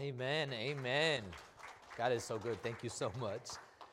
Amen. 0.00 0.50
Amen. 0.54 1.22
God 1.98 2.12
is 2.12 2.24
so 2.24 2.38
good. 2.38 2.62
Thank 2.62 2.82
you 2.82 2.88
so 2.88 3.12
much. 3.20 3.42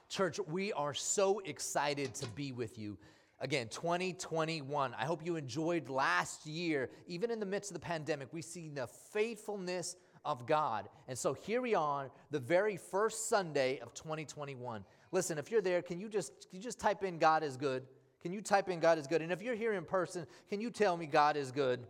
Church, 0.07 0.39
we 0.47 0.71
are 0.71 0.93
so 0.93 1.39
excited 1.39 2.13
to 2.15 2.27
be 2.27 2.53
with 2.53 2.79
you. 2.79 2.97
Again, 3.41 3.67
2021. 3.67 4.95
I 4.97 5.03
hope 5.03 5.25
you 5.25 5.35
enjoyed 5.35 5.89
last 5.89 6.45
year. 6.45 6.89
Even 7.07 7.29
in 7.29 7.41
the 7.41 7.45
midst 7.45 7.71
of 7.71 7.73
the 7.73 7.85
pandemic, 7.85 8.29
we 8.31 8.41
see 8.41 8.69
the 8.69 8.87
faithfulness 8.87 9.97
of 10.23 10.45
God. 10.47 10.87
And 11.09 11.17
so 11.17 11.33
here 11.33 11.61
we 11.61 11.75
are, 11.75 12.09
the 12.31 12.39
very 12.39 12.77
first 12.77 13.27
Sunday 13.27 13.79
of 13.79 13.93
2021. 13.93 14.85
Listen, 15.11 15.37
if 15.37 15.51
you're 15.51 15.61
there, 15.61 15.81
can 15.81 15.99
you 15.99 16.07
just 16.07 16.49
can 16.49 16.55
you 16.55 16.63
just 16.63 16.79
type 16.79 17.03
in 17.03 17.17
God 17.17 17.43
is 17.43 17.57
good? 17.57 17.83
Can 18.21 18.31
you 18.31 18.41
type 18.41 18.69
in 18.69 18.79
God 18.79 18.97
is 18.97 19.07
good? 19.07 19.21
And 19.21 19.33
if 19.33 19.41
you're 19.41 19.55
here 19.55 19.73
in 19.73 19.83
person, 19.83 20.25
can 20.49 20.61
you 20.61 20.69
tell 20.69 20.95
me 20.95 21.05
God 21.05 21.35
is 21.35 21.51
good? 21.51 21.85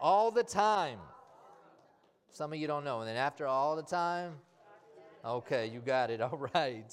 All 0.00 0.30
the 0.30 0.44
time. 0.44 1.00
Some 2.34 2.50
of 2.54 2.58
you 2.58 2.66
don't 2.66 2.82
know. 2.82 3.00
And 3.00 3.08
then 3.08 3.16
after 3.16 3.46
all 3.46 3.76
the 3.76 3.82
time, 3.82 4.32
okay, 5.22 5.66
you 5.66 5.80
got 5.80 6.10
it. 6.10 6.20
All 6.22 6.40
right. 6.54 6.90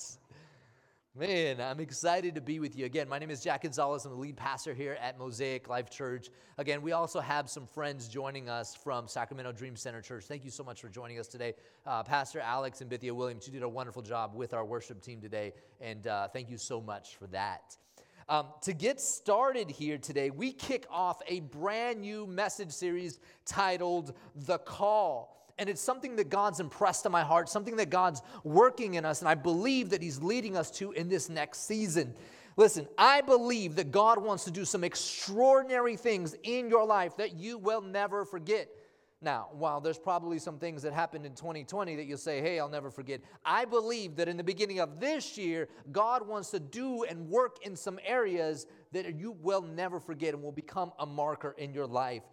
Man, 1.16 1.61
I'm 1.61 1.80
excited 1.80 2.35
to 2.35 2.41
be 2.41 2.59
with 2.59 2.77
you. 2.77 2.85
Again, 2.85 3.07
my 3.07 3.20
name 3.20 3.31
is 3.31 3.41
Jack 3.41 3.63
Gonzalez. 3.63 4.03
I'm 4.05 4.11
the 4.11 4.17
lead 4.17 4.35
pastor 4.35 4.73
here 4.73 4.97
at 5.02 5.17
Mosaic 5.17 5.70
Life 5.70 5.89
Church. 5.89 6.30
Again, 6.57 6.81
we 6.81 6.91
also 6.91 7.21
have 7.21 7.49
some 7.49 7.66
friends 7.66 8.09
joining 8.09 8.49
us 8.49 8.75
from 8.75 9.07
Sacramento 9.07 9.53
Dream 9.53 9.77
Center 9.77 10.02
Church. 10.02 10.25
Thank 10.25 10.44
you 10.44 10.52
so 10.52 10.63
much 10.63 10.81
for 10.81 10.89
joining 10.89 11.20
us 11.20 11.27
today. 11.27 11.53
Uh, 11.85 12.03
pastor 12.03 12.41
Alex 12.41 12.81
and 12.81 12.91
Bithia 12.91 13.13
Williams, 13.13 13.47
you 13.47 13.53
did 13.53 13.63
a 13.63 13.69
wonderful 13.69 14.02
job 14.02 14.35
with 14.35 14.53
our 14.53 14.66
worship 14.66 15.02
team 15.02 15.21
today, 15.21 15.53
and 15.80 16.05
uh, 16.05 16.27
thank 16.27 16.49
you 16.49 16.58
so 16.58 16.81
much 16.81 17.16
for 17.16 17.27
that. 17.27 17.77
Um, 18.29 18.45
to 18.61 18.73
get 18.73 19.01
started 19.01 19.71
here 19.71 19.97
today, 19.97 20.29
we 20.29 20.51
kick 20.51 20.85
off 20.91 21.19
a 21.27 21.39
brand 21.39 22.01
new 22.01 22.27
message 22.27 22.69
series 22.69 23.19
titled 23.43 24.13
The 24.35 24.59
Call. 24.59 25.35
And 25.57 25.67
it's 25.67 25.81
something 25.81 26.15
that 26.17 26.29
God's 26.29 26.59
impressed 26.59 27.07
on 27.07 27.11
my 27.11 27.23
heart, 27.23 27.49
something 27.49 27.75
that 27.77 27.89
God's 27.89 28.21
working 28.43 28.93
in 28.93 29.03
us, 29.03 29.21
and 29.21 29.27
I 29.27 29.33
believe 29.33 29.89
that 29.89 30.03
He's 30.03 30.22
leading 30.22 30.55
us 30.55 30.69
to 30.77 30.91
in 30.91 31.09
this 31.09 31.27
next 31.27 31.66
season. 31.66 32.13
Listen, 32.55 32.88
I 33.00 33.22
believe 33.22 33.75
that 33.77 33.89
God 33.89 34.22
wants 34.22 34.44
to 34.44 34.52
do 34.52 34.63
some 34.63 34.83
extraordinary 34.83 35.95
things 35.95 36.35
in 36.44 36.69
your 36.69 36.85
life 36.85 37.17
that 37.17 37.35
you 37.35 37.57
will 37.57 37.81
never 37.81 38.25
forget. 38.25 38.69
Now, 39.22 39.50
while 39.52 39.81
there's 39.81 40.00
probably 40.00 40.39
some 40.39 40.58
things 40.59 40.81
that 40.84 40.94
happened 40.94 41.25
in 41.25 41.34
2020 41.34 41.98
that 41.98 42.06
you'll 42.06 42.17
say, 42.17 42.39
hey, 42.39 42.58
I'll 42.58 42.70
never 42.70 42.89
forget, 42.89 43.20
I 43.44 43.66
believe 43.66 44.16
that 44.16 44.30
in 44.30 44.38
the 44.38 44.44
beginning 44.44 44.80
of 44.80 45.02
this 45.02 45.38
year, 45.38 45.67
God 45.92 46.25
wants 46.25 46.52
to 46.52 46.59
do 46.59 47.03
and 47.03 47.30
work 47.30 47.58
in 47.66 47.75
some 47.75 48.00
areas 48.06 48.66
that 48.94 49.14
you 49.16 49.36
will 49.42 49.62
never 49.62 50.00
forget 50.00 50.34
and 50.34 50.42
will 50.42 50.53
become 50.53 50.94
a 51.00 51.06
marker 51.06 51.53
in 51.58 51.73
your 51.73 51.86
life. 51.86 52.23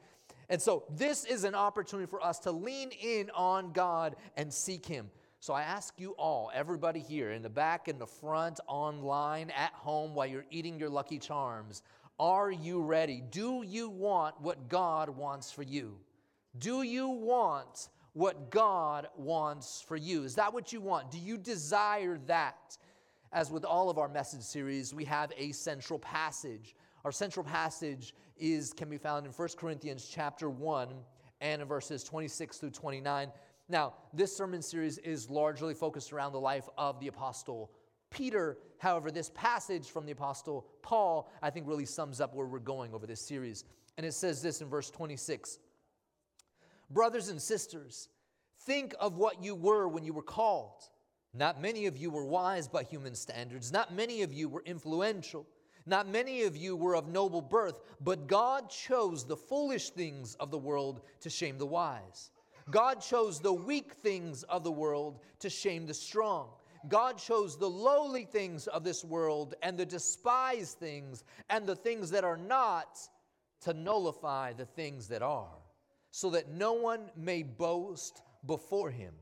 And 0.48 0.62
so, 0.62 0.84
this 0.88 1.24
is 1.24 1.42
an 1.42 1.56
opportunity 1.56 2.08
for 2.08 2.24
us 2.24 2.38
to 2.40 2.52
lean 2.52 2.90
in 2.90 3.30
on 3.30 3.72
God 3.72 4.14
and 4.36 4.52
seek 4.52 4.86
Him. 4.86 5.10
So, 5.40 5.54
I 5.54 5.62
ask 5.62 5.94
you 5.98 6.12
all, 6.12 6.52
everybody 6.54 7.00
here 7.00 7.32
in 7.32 7.42
the 7.42 7.50
back, 7.50 7.88
in 7.88 7.98
the 7.98 8.06
front, 8.06 8.60
online, 8.68 9.50
at 9.50 9.72
home, 9.72 10.14
while 10.14 10.26
you're 10.26 10.46
eating 10.50 10.78
your 10.78 10.88
Lucky 10.88 11.18
Charms, 11.18 11.82
are 12.20 12.52
you 12.52 12.80
ready? 12.80 13.24
Do 13.28 13.64
you 13.66 13.88
want 13.88 14.40
what 14.40 14.68
God 14.68 15.08
wants 15.08 15.50
for 15.50 15.64
you? 15.64 15.98
Do 16.58 16.82
you 16.82 17.08
want 17.08 17.88
what 18.12 18.50
God 18.50 19.08
wants 19.16 19.84
for 19.86 19.96
you? 19.96 20.24
Is 20.24 20.34
that 20.36 20.52
what 20.52 20.72
you 20.72 20.80
want? 20.80 21.10
Do 21.10 21.18
you 21.18 21.36
desire 21.36 22.18
that? 22.26 22.78
As 23.32 23.50
with 23.50 23.64
all 23.64 23.90
of 23.90 23.98
our 23.98 24.08
message 24.08 24.42
series, 24.42 24.94
we 24.94 25.04
have 25.04 25.32
a 25.36 25.52
central 25.52 25.98
passage. 25.98 26.74
Our 27.04 27.12
central 27.12 27.44
passage 27.44 28.14
is 28.38 28.72
can 28.72 28.88
be 28.88 28.96
found 28.96 29.26
in 29.26 29.32
1 29.32 29.48
Corinthians 29.58 30.08
chapter 30.10 30.48
1 30.48 30.88
and 31.40 31.62
verses 31.66 32.04
26 32.04 32.58
through 32.58 32.70
29. 32.70 33.30
Now, 33.68 33.94
this 34.14 34.34
sermon 34.34 34.62
series 34.62 34.98
is 34.98 35.28
largely 35.28 35.74
focused 35.74 36.12
around 36.12 36.32
the 36.32 36.40
life 36.40 36.68
of 36.78 37.00
the 37.00 37.08
apostle 37.08 37.72
Peter. 38.10 38.56
However, 38.78 39.10
this 39.10 39.30
passage 39.34 39.90
from 39.90 40.06
the 40.06 40.12
apostle 40.12 40.66
Paul, 40.82 41.30
I 41.42 41.50
think, 41.50 41.66
really 41.68 41.84
sums 41.84 42.20
up 42.20 42.34
where 42.34 42.46
we're 42.46 42.60
going 42.60 42.94
over 42.94 43.06
this 43.06 43.20
series. 43.20 43.64
And 43.98 44.06
it 44.06 44.14
says 44.14 44.40
this 44.40 44.60
in 44.60 44.68
verse 44.68 44.90
26 44.90 45.58
Brothers 46.90 47.28
and 47.28 47.40
sisters, 47.40 48.08
think 48.60 48.94
of 49.00 49.18
what 49.18 49.42
you 49.42 49.54
were 49.54 49.88
when 49.88 50.04
you 50.04 50.12
were 50.12 50.22
called. 50.22 50.82
Not 51.34 51.60
many 51.60 51.86
of 51.86 51.96
you 51.96 52.10
were 52.10 52.24
wise 52.24 52.68
by 52.68 52.82
human 52.82 53.14
standards, 53.14 53.72
not 53.72 53.94
many 53.94 54.22
of 54.22 54.32
you 54.32 54.48
were 54.48 54.62
influential. 54.64 55.46
Not 55.88 56.08
many 56.08 56.42
of 56.42 56.56
you 56.56 56.74
were 56.74 56.96
of 56.96 57.06
noble 57.06 57.40
birth, 57.40 57.80
but 58.00 58.26
God 58.26 58.68
chose 58.68 59.24
the 59.24 59.36
foolish 59.36 59.90
things 59.90 60.34
of 60.40 60.50
the 60.50 60.58
world 60.58 61.00
to 61.20 61.30
shame 61.30 61.58
the 61.58 61.66
wise. 61.66 62.32
God 62.70 63.00
chose 63.00 63.38
the 63.38 63.52
weak 63.52 63.92
things 63.94 64.42
of 64.44 64.64
the 64.64 64.72
world 64.72 65.20
to 65.38 65.48
shame 65.48 65.86
the 65.86 65.94
strong. 65.94 66.48
God 66.88 67.18
chose 67.18 67.56
the 67.56 67.70
lowly 67.70 68.24
things 68.24 68.66
of 68.66 68.82
this 68.82 69.04
world 69.04 69.54
and 69.62 69.78
the 69.78 69.86
despised 69.86 70.78
things 70.78 71.22
and 71.50 71.66
the 71.66 71.76
things 71.76 72.10
that 72.10 72.24
are 72.24 72.36
not 72.36 72.98
to 73.60 73.72
nullify 73.72 74.52
the 74.52 74.66
things 74.66 75.06
that 75.08 75.22
are 75.22 75.54
so 76.16 76.30
that 76.30 76.48
no 76.48 76.72
one 76.72 77.10
may 77.14 77.42
boast 77.42 78.22
before 78.46 78.90
him. 78.90 79.12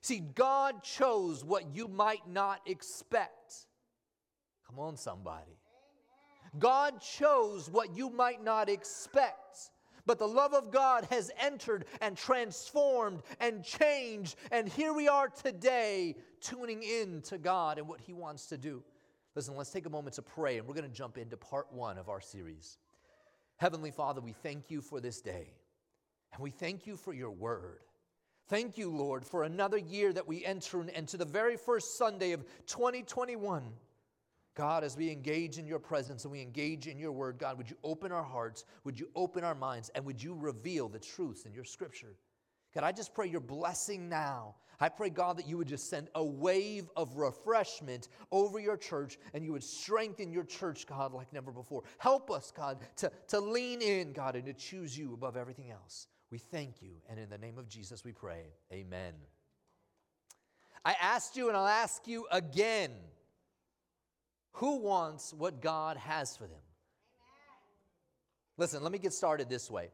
See, 0.00 0.20
God 0.20 0.82
chose 0.82 1.44
what 1.44 1.76
you 1.76 1.86
might 1.86 2.26
not 2.26 2.62
expect. 2.64 3.66
Come 4.66 4.78
on, 4.78 4.96
somebody. 4.96 5.58
God 6.58 7.02
chose 7.02 7.68
what 7.68 7.94
you 7.94 8.08
might 8.08 8.42
not 8.42 8.70
expect. 8.70 9.70
But 10.06 10.18
the 10.18 10.26
love 10.26 10.54
of 10.54 10.70
God 10.70 11.06
has 11.10 11.30
entered 11.38 11.84
and 12.00 12.16
transformed 12.16 13.20
and 13.38 13.62
changed. 13.62 14.36
And 14.50 14.66
here 14.66 14.94
we 14.94 15.08
are 15.08 15.28
today, 15.28 16.16
tuning 16.40 16.82
in 16.82 17.20
to 17.24 17.36
God 17.36 17.76
and 17.76 17.86
what 17.86 18.00
He 18.00 18.14
wants 18.14 18.46
to 18.46 18.56
do. 18.56 18.82
Listen, 19.34 19.56
let's 19.56 19.68
take 19.68 19.84
a 19.84 19.90
moment 19.90 20.14
to 20.14 20.22
pray, 20.22 20.56
and 20.56 20.66
we're 20.66 20.74
going 20.74 20.88
to 20.88 20.96
jump 20.96 21.18
into 21.18 21.36
part 21.36 21.70
one 21.70 21.98
of 21.98 22.08
our 22.08 22.22
series. 22.22 22.78
Heavenly 23.58 23.90
Father, 23.90 24.22
we 24.22 24.32
thank 24.32 24.70
you 24.70 24.80
for 24.80 25.00
this 25.00 25.20
day. 25.20 25.52
And 26.34 26.42
we 26.42 26.50
thank 26.50 26.86
you 26.86 26.96
for 26.96 27.12
your 27.12 27.30
word. 27.30 27.80
Thank 28.48 28.76
you, 28.76 28.90
Lord, 28.90 29.24
for 29.24 29.44
another 29.44 29.78
year 29.78 30.12
that 30.12 30.28
we 30.28 30.44
enter 30.44 30.82
into 30.82 31.16
the 31.16 31.24
very 31.24 31.56
first 31.56 31.96
Sunday 31.96 32.32
of 32.32 32.44
2021. 32.66 33.62
God, 34.54 34.84
as 34.84 34.96
we 34.96 35.10
engage 35.10 35.58
in 35.58 35.66
your 35.66 35.78
presence 35.78 36.24
and 36.24 36.32
we 36.32 36.42
engage 36.42 36.86
in 36.86 36.98
your 36.98 37.12
word, 37.12 37.38
God, 37.38 37.56
would 37.56 37.70
you 37.70 37.76
open 37.82 38.12
our 38.12 38.22
hearts, 38.22 38.64
would 38.84 39.00
you 39.00 39.08
open 39.16 39.42
our 39.42 39.54
minds, 39.54 39.90
and 39.94 40.04
would 40.04 40.22
you 40.22 40.34
reveal 40.34 40.88
the 40.88 40.98
truths 40.98 41.44
in 41.44 41.54
your 41.54 41.64
scripture? 41.64 42.16
God, 42.74 42.84
I 42.84 42.92
just 42.92 43.14
pray 43.14 43.28
your 43.28 43.40
blessing 43.40 44.08
now. 44.08 44.56
I 44.80 44.88
pray, 44.88 45.08
God, 45.08 45.38
that 45.38 45.48
you 45.48 45.56
would 45.56 45.68
just 45.68 45.88
send 45.88 46.08
a 46.14 46.24
wave 46.24 46.90
of 46.96 47.16
refreshment 47.16 48.08
over 48.32 48.58
your 48.58 48.76
church 48.76 49.18
and 49.32 49.44
you 49.44 49.52
would 49.52 49.62
strengthen 49.62 50.32
your 50.32 50.44
church, 50.44 50.86
God, 50.86 51.12
like 51.12 51.32
never 51.32 51.52
before. 51.52 51.84
Help 51.98 52.30
us, 52.30 52.52
God, 52.54 52.78
to, 52.96 53.10
to 53.28 53.40
lean 53.40 53.80
in, 53.80 54.12
God, 54.12 54.34
and 54.34 54.44
to 54.46 54.52
choose 54.52 54.98
you 54.98 55.14
above 55.14 55.36
everything 55.36 55.70
else. 55.70 56.08
We 56.34 56.38
thank 56.38 56.82
you. 56.82 56.96
And 57.08 57.20
in 57.20 57.30
the 57.30 57.38
name 57.38 57.58
of 57.58 57.68
Jesus, 57.68 58.04
we 58.04 58.10
pray. 58.10 58.42
Amen. 58.72 59.12
I 60.84 60.96
asked 61.00 61.36
you, 61.36 61.46
and 61.46 61.56
I'll 61.56 61.64
ask 61.64 62.08
you 62.08 62.26
again 62.28 62.90
who 64.54 64.78
wants 64.78 65.32
what 65.32 65.62
God 65.62 65.96
has 65.96 66.36
for 66.36 66.48
them? 66.48 66.58
Amen. 66.58 67.60
Listen, 68.56 68.82
let 68.82 68.90
me 68.90 68.98
get 68.98 69.12
started 69.12 69.48
this 69.48 69.70
way. 69.70 69.90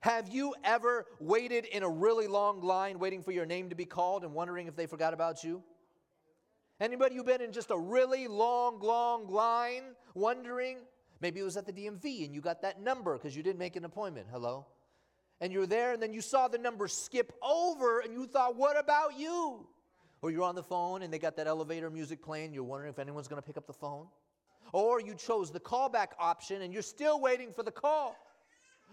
Have 0.00 0.28
you 0.28 0.56
ever 0.64 1.06
waited 1.20 1.66
in 1.66 1.84
a 1.84 1.88
really 1.88 2.26
long 2.26 2.62
line 2.62 2.98
waiting 2.98 3.22
for 3.22 3.30
your 3.30 3.46
name 3.46 3.68
to 3.68 3.76
be 3.76 3.84
called 3.84 4.24
and 4.24 4.34
wondering 4.34 4.66
if 4.66 4.74
they 4.74 4.86
forgot 4.86 5.14
about 5.14 5.44
you? 5.44 5.62
Anybody 6.80 7.14
who 7.14 7.22
been 7.22 7.42
in 7.42 7.52
just 7.52 7.70
a 7.70 7.78
really 7.78 8.26
long, 8.26 8.80
long 8.80 9.28
line 9.28 9.84
wondering? 10.14 10.78
Maybe 11.20 11.38
it 11.38 11.44
was 11.44 11.56
at 11.56 11.64
the 11.64 11.72
DMV 11.72 12.24
and 12.24 12.34
you 12.34 12.40
got 12.40 12.60
that 12.62 12.82
number 12.82 13.16
because 13.16 13.36
you 13.36 13.44
didn't 13.44 13.60
make 13.60 13.76
an 13.76 13.84
appointment. 13.84 14.26
Hello? 14.32 14.66
And 15.40 15.52
you're 15.52 15.66
there 15.66 15.92
and 15.92 16.02
then 16.02 16.12
you 16.12 16.20
saw 16.20 16.48
the 16.48 16.58
number 16.58 16.86
skip 16.88 17.32
over 17.42 18.00
and 18.00 18.12
you 18.12 18.26
thought, 18.26 18.56
what 18.56 18.78
about 18.78 19.18
you? 19.18 19.66
Or 20.22 20.30
you're 20.30 20.42
on 20.42 20.54
the 20.54 20.62
phone 20.62 21.02
and 21.02 21.12
they 21.12 21.18
got 21.18 21.36
that 21.36 21.46
elevator 21.46 21.90
music 21.90 22.22
playing, 22.22 22.52
you're 22.52 22.64
wondering 22.64 22.90
if 22.90 22.98
anyone's 22.98 23.28
going 23.28 23.40
to 23.40 23.46
pick 23.46 23.56
up 23.56 23.66
the 23.66 23.72
phone. 23.72 24.06
Or 24.72 25.00
you 25.00 25.14
chose 25.14 25.50
the 25.50 25.60
callback 25.60 26.08
option 26.18 26.62
and 26.62 26.72
you're 26.72 26.82
still 26.82 27.20
waiting 27.20 27.52
for 27.52 27.62
the 27.62 27.70
call. 27.70 28.16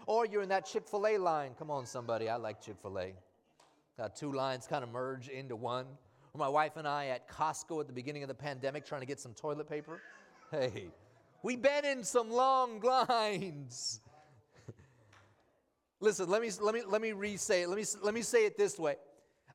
Or 0.06 0.24
you're 0.24 0.42
in 0.42 0.48
that 0.48 0.64
Chick 0.64 0.88
fil 0.88 1.06
A 1.06 1.18
line. 1.18 1.52
Come 1.58 1.70
on, 1.70 1.84
somebody, 1.84 2.28
I 2.28 2.36
like 2.36 2.60
Chick 2.60 2.76
fil 2.80 2.98
A. 2.98 3.12
Got 3.98 4.04
uh, 4.04 4.08
two 4.14 4.32
lines 4.32 4.66
kind 4.66 4.84
of 4.84 4.90
merge 4.90 5.28
into 5.28 5.56
one. 5.56 5.84
Or 6.32 6.38
my 6.38 6.48
wife 6.48 6.76
and 6.76 6.86
I 6.86 7.06
at 7.06 7.28
Costco 7.28 7.80
at 7.80 7.88
the 7.88 7.92
beginning 7.92 8.22
of 8.22 8.28
the 8.28 8.34
pandemic 8.34 8.86
trying 8.86 9.00
to 9.00 9.06
get 9.06 9.18
some 9.18 9.34
toilet 9.34 9.68
paper. 9.68 10.00
Hey, 10.50 10.86
we've 11.42 11.60
been 11.60 11.84
in 11.84 12.04
some 12.04 12.30
long 12.30 12.80
lines. 13.08 14.00
Listen, 16.00 16.28
let 16.28 16.42
me, 16.42 16.50
let 16.60 16.74
me, 16.74 16.82
let 16.86 17.02
me 17.02 17.12
re-say 17.12 17.62
it. 17.62 17.68
Let 17.68 17.78
me, 17.78 17.84
let 18.02 18.14
me 18.14 18.22
say 18.22 18.46
it 18.46 18.56
this 18.56 18.78
way. 18.78 18.96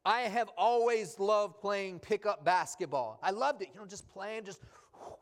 I 0.05 0.21
have 0.21 0.49
always 0.57 1.17
loved 1.17 1.61
playing 1.61 1.99
pickup 1.99 2.43
basketball. 2.43 3.19
I 3.23 3.31
loved 3.31 3.61
it, 3.61 3.69
you 3.73 3.79
know, 3.79 3.85
just 3.85 4.07
playing, 4.09 4.43
just 4.43 4.59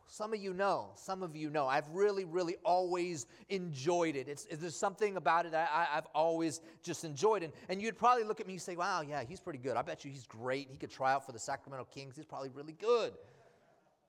some 0.08 0.34
of 0.34 0.42
you 0.42 0.54
know, 0.54 0.90
some 0.96 1.22
of 1.22 1.36
you 1.36 1.50
know. 1.50 1.68
I've 1.68 1.88
really, 1.90 2.26
really 2.26 2.56
always 2.66 3.28
enjoyed 3.50 4.16
it. 4.16 4.28
It's, 4.28 4.46
there's 4.52 4.76
something 4.76 5.18
about 5.18 5.46
it 5.46 5.54
I, 5.54 5.88
have 5.92 6.08
always 6.16 6.62
just 6.84 7.04
enjoyed. 7.04 7.44
And, 7.44 7.54
and 7.70 7.82
you'd 7.82 7.98
probably 7.98 8.24
look 8.24 8.40
at 8.40 8.48
me 8.48 8.54
and 8.54 8.62
say, 8.62 8.76
wow, 8.76 9.02
yeah, 9.02 9.24
he's 9.24 9.40
pretty 9.40 9.60
good. 9.60 9.78
I 9.78 9.84
bet 9.84 10.04
you 10.04 10.12
he's 10.12 10.26
great. 10.26 10.68
He 10.72 10.78
could 10.78 10.92
try 10.92 11.14
out 11.14 11.26
for 11.26 11.32
the 11.32 11.40
Sacramento 11.40 11.88
Kings. 11.94 12.16
He's 12.16 12.26
probably 12.26 12.50
really 12.50 12.74
good. 12.74 13.14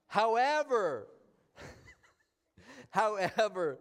However, 0.09 1.07
however, 2.91 3.79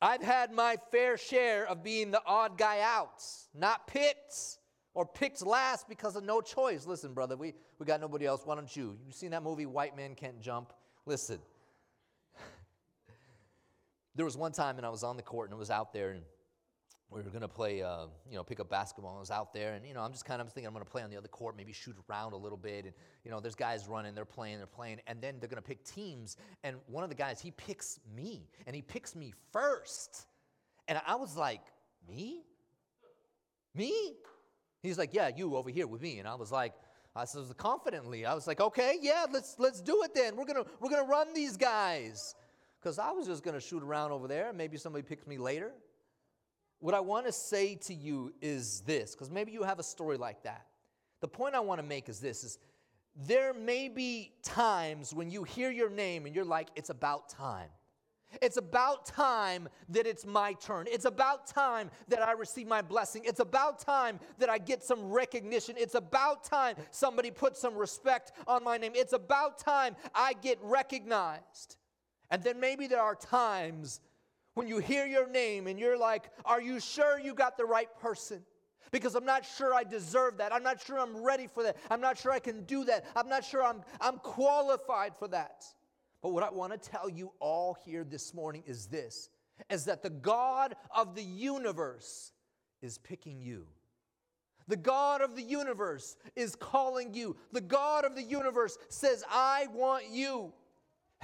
I've 0.00 0.22
had 0.22 0.52
my 0.52 0.76
fair 0.90 1.16
share 1.16 1.66
of 1.66 1.82
being 1.82 2.10
the 2.10 2.22
odd 2.26 2.58
guy 2.58 2.80
out, 2.80 3.22
not 3.54 3.86
picked 3.86 4.58
or 4.92 5.06
picked 5.06 5.44
last 5.44 5.88
because 5.88 6.16
of 6.16 6.24
no 6.24 6.40
choice. 6.40 6.86
Listen, 6.86 7.14
brother, 7.14 7.36
we, 7.36 7.54
we 7.78 7.86
got 7.86 8.00
nobody 8.00 8.26
else. 8.26 8.42
Why 8.44 8.54
don't 8.54 8.74
you? 8.74 8.96
You 9.06 9.12
seen 9.12 9.30
that 9.30 9.42
movie, 9.42 9.66
White 9.66 9.96
Man 9.96 10.14
Can't 10.14 10.40
Jump? 10.40 10.72
Listen. 11.06 11.38
there 14.14 14.24
was 14.24 14.36
one 14.36 14.52
time 14.52 14.76
and 14.76 14.86
I 14.86 14.90
was 14.90 15.02
on 15.02 15.16
the 15.16 15.22
court 15.22 15.50
and 15.50 15.56
it 15.56 15.58
was 15.58 15.70
out 15.70 15.92
there 15.92 16.10
and 16.10 16.22
we 17.14 17.22
were 17.22 17.30
going 17.30 17.42
to 17.42 17.48
play, 17.48 17.80
uh, 17.80 18.06
you 18.28 18.36
know, 18.36 18.42
pick 18.42 18.58
up 18.58 18.68
basketball. 18.68 19.16
I 19.16 19.20
was 19.20 19.30
out 19.30 19.52
there, 19.52 19.74
and 19.74 19.86
you 19.86 19.94
know, 19.94 20.00
I'm 20.00 20.10
just 20.10 20.24
kind 20.24 20.40
of 20.40 20.52
thinking 20.52 20.66
I'm 20.66 20.72
going 20.72 20.84
to 20.84 20.90
play 20.90 21.02
on 21.02 21.10
the 21.10 21.16
other 21.16 21.28
court, 21.28 21.56
maybe 21.56 21.72
shoot 21.72 21.94
around 22.10 22.32
a 22.32 22.36
little 22.36 22.58
bit. 22.58 22.86
And 22.86 22.94
you 23.24 23.30
know, 23.30 23.38
there's 23.40 23.54
guys 23.54 23.86
running, 23.86 24.14
they're 24.14 24.24
playing, 24.24 24.58
they're 24.58 24.66
playing, 24.66 25.00
and 25.06 25.20
then 25.22 25.36
they're 25.38 25.48
going 25.48 25.62
to 25.62 25.66
pick 25.66 25.84
teams. 25.84 26.36
And 26.64 26.76
one 26.86 27.04
of 27.04 27.10
the 27.10 27.16
guys, 27.16 27.40
he 27.40 27.52
picks 27.52 28.00
me, 28.16 28.48
and 28.66 28.74
he 28.74 28.82
picks 28.82 29.14
me 29.14 29.32
first. 29.52 30.26
And 30.88 31.00
I 31.06 31.14
was 31.14 31.36
like, 31.36 31.62
me, 32.08 32.42
me. 33.74 34.14
He's 34.82 34.98
like, 34.98 35.14
yeah, 35.14 35.30
you 35.34 35.56
over 35.56 35.70
here 35.70 35.86
with 35.86 36.02
me. 36.02 36.18
And 36.18 36.28
I 36.28 36.34
was 36.34 36.50
like, 36.50 36.74
I 37.16 37.24
said 37.26 37.44
confidently, 37.56 38.26
I 38.26 38.34
was 38.34 38.48
like, 38.48 38.60
okay, 38.60 38.96
yeah, 39.00 39.26
let's 39.32 39.54
let's 39.58 39.80
do 39.80 40.02
it 40.02 40.14
then. 40.14 40.34
We're 40.36 40.46
gonna 40.46 40.64
we're 40.80 40.90
gonna 40.90 41.08
run 41.08 41.32
these 41.32 41.56
guys. 41.56 42.34
Because 42.80 42.98
I 42.98 43.12
was 43.12 43.26
just 43.26 43.44
gonna 43.44 43.60
shoot 43.60 43.82
around 43.82 44.10
over 44.10 44.26
there, 44.26 44.48
and 44.48 44.58
maybe 44.58 44.76
somebody 44.76 45.04
picks 45.04 45.26
me 45.26 45.38
later. 45.38 45.72
What 46.84 46.92
I 46.92 47.00
want 47.00 47.24
to 47.24 47.32
say 47.32 47.76
to 47.76 47.94
you 47.94 48.34
is 48.42 48.80
this, 48.80 49.12
because 49.12 49.30
maybe 49.30 49.52
you 49.52 49.62
have 49.62 49.78
a 49.78 49.82
story 49.82 50.18
like 50.18 50.42
that. 50.42 50.66
The 51.22 51.28
point 51.28 51.54
I 51.54 51.60
want 51.60 51.80
to 51.80 51.82
make 51.82 52.10
is 52.10 52.20
this 52.20 52.44
is 52.44 52.58
there 53.16 53.54
may 53.54 53.88
be 53.88 54.34
times 54.42 55.14
when 55.14 55.30
you 55.30 55.44
hear 55.44 55.70
your 55.70 55.88
name 55.88 56.26
and 56.26 56.34
you're 56.34 56.44
like, 56.44 56.68
it's 56.76 56.90
about 56.90 57.30
time. 57.30 57.70
It's 58.42 58.58
about 58.58 59.06
time 59.06 59.70
that 59.88 60.06
it's 60.06 60.26
my 60.26 60.52
turn. 60.52 60.84
It's 60.90 61.06
about 61.06 61.46
time 61.46 61.90
that 62.08 62.20
I 62.20 62.32
receive 62.32 62.66
my 62.66 62.82
blessing. 62.82 63.22
It's 63.24 63.40
about 63.40 63.78
time 63.78 64.20
that 64.38 64.50
I 64.50 64.58
get 64.58 64.84
some 64.84 65.10
recognition. 65.10 65.76
It's 65.78 65.94
about 65.94 66.44
time 66.44 66.76
somebody 66.90 67.30
puts 67.30 67.62
some 67.62 67.76
respect 67.76 68.32
on 68.46 68.62
my 68.62 68.76
name. 68.76 68.92
It's 68.94 69.14
about 69.14 69.58
time 69.58 69.96
I 70.14 70.34
get 70.34 70.58
recognized. 70.60 71.76
And 72.30 72.42
then 72.42 72.60
maybe 72.60 72.86
there 72.88 73.00
are 73.00 73.14
times 73.14 74.00
when 74.54 74.68
you 74.68 74.78
hear 74.78 75.06
your 75.06 75.28
name 75.28 75.66
and 75.66 75.78
you're 75.78 75.98
like, 75.98 76.30
Are 76.44 76.60
you 76.60 76.80
sure 76.80 77.18
you 77.18 77.34
got 77.34 77.56
the 77.56 77.64
right 77.64 77.88
person? 78.00 78.42
Because 78.90 79.14
I'm 79.16 79.24
not 79.24 79.44
sure 79.44 79.74
I 79.74 79.82
deserve 79.82 80.36
that. 80.36 80.52
I'm 80.52 80.62
not 80.62 80.80
sure 80.80 80.98
I'm 80.98 81.24
ready 81.24 81.48
for 81.48 81.64
that. 81.64 81.76
I'm 81.90 82.00
not 82.00 82.16
sure 82.16 82.30
I 82.30 82.38
can 82.38 82.64
do 82.64 82.84
that. 82.84 83.04
I'm 83.16 83.28
not 83.28 83.44
sure 83.44 83.62
I'm, 83.62 83.82
I'm 84.00 84.18
qualified 84.18 85.16
for 85.18 85.26
that. 85.28 85.64
But 86.22 86.32
what 86.32 86.44
I 86.44 86.50
want 86.50 86.72
to 86.72 86.90
tell 86.90 87.08
you 87.08 87.32
all 87.40 87.76
here 87.84 88.04
this 88.04 88.32
morning 88.32 88.62
is 88.66 88.86
this 88.86 89.30
is 89.70 89.84
that 89.84 90.02
the 90.02 90.10
God 90.10 90.74
of 90.94 91.14
the 91.14 91.22
universe 91.22 92.32
is 92.82 92.98
picking 92.98 93.40
you. 93.40 93.66
The 94.66 94.76
God 94.76 95.20
of 95.20 95.36
the 95.36 95.42
universe 95.42 96.16
is 96.34 96.56
calling 96.56 97.14
you. 97.14 97.36
The 97.52 97.60
God 97.60 98.04
of 98.04 98.14
the 98.14 98.22
universe 98.22 98.78
says, 98.88 99.24
I 99.28 99.66
want 99.72 100.04
you. 100.10 100.52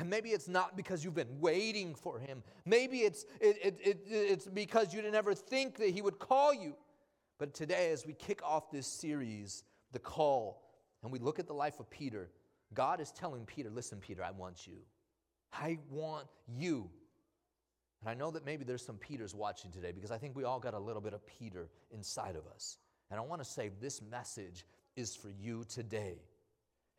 And 0.01 0.09
maybe 0.09 0.31
it's 0.31 0.49
not 0.49 0.79
because 0.79 1.05
you've 1.05 1.15
been 1.15 1.41
waiting 1.41 1.95
for 1.95 2.19
him. 2.19 2.43
Maybe 2.65 3.01
it's, 3.01 3.27
it, 3.39 3.59
it, 3.63 3.81
it, 3.85 3.99
it's 4.09 4.47
because 4.47 4.95
you 4.95 5.03
didn't 5.03 5.15
ever 5.15 5.35
think 5.35 5.77
that 5.77 5.91
he 5.91 6.01
would 6.01 6.19
call 6.19 6.55
you. 6.55 6.75
But 7.39 7.53
today, 7.53 7.91
as 7.91 8.07
we 8.07 8.15
kick 8.15 8.41
off 8.43 8.71
this 8.71 8.87
series, 8.87 9.63
The 9.93 9.99
Call, 9.99 10.63
and 11.03 11.13
we 11.13 11.19
look 11.19 11.39
at 11.39 11.47
the 11.47 11.53
life 11.53 11.81
of 11.81 11.91
Peter, 11.91 12.31
God 12.73 12.99
is 12.99 13.13
telling 13.13 13.45
Peter, 13.45 13.69
Listen, 13.69 13.99
Peter, 13.99 14.25
I 14.25 14.31
want 14.31 14.67
you. 14.67 14.79
I 15.53 15.79
want 15.91 16.29
you. 16.49 16.89
And 18.01 18.09
I 18.09 18.15
know 18.15 18.31
that 18.31 18.47
maybe 18.47 18.65
there's 18.65 18.85
some 18.85 18.97
Peters 18.97 19.35
watching 19.35 19.71
today 19.71 19.93
because 19.93 20.11
I 20.11 20.17
think 20.17 20.35
we 20.35 20.45
all 20.45 20.61
got 20.61 20.73
a 20.73 20.79
little 20.79 21.03
bit 21.03 21.13
of 21.13 21.21
Peter 21.27 21.69
inside 21.91 22.37
of 22.37 22.47
us. 22.47 22.79
And 23.11 23.21
I 23.21 23.23
want 23.23 23.43
to 23.43 23.49
say 23.49 23.71
this 23.83 24.01
message 24.01 24.65
is 24.97 25.15
for 25.15 25.29
you 25.29 25.65
today. 25.69 26.23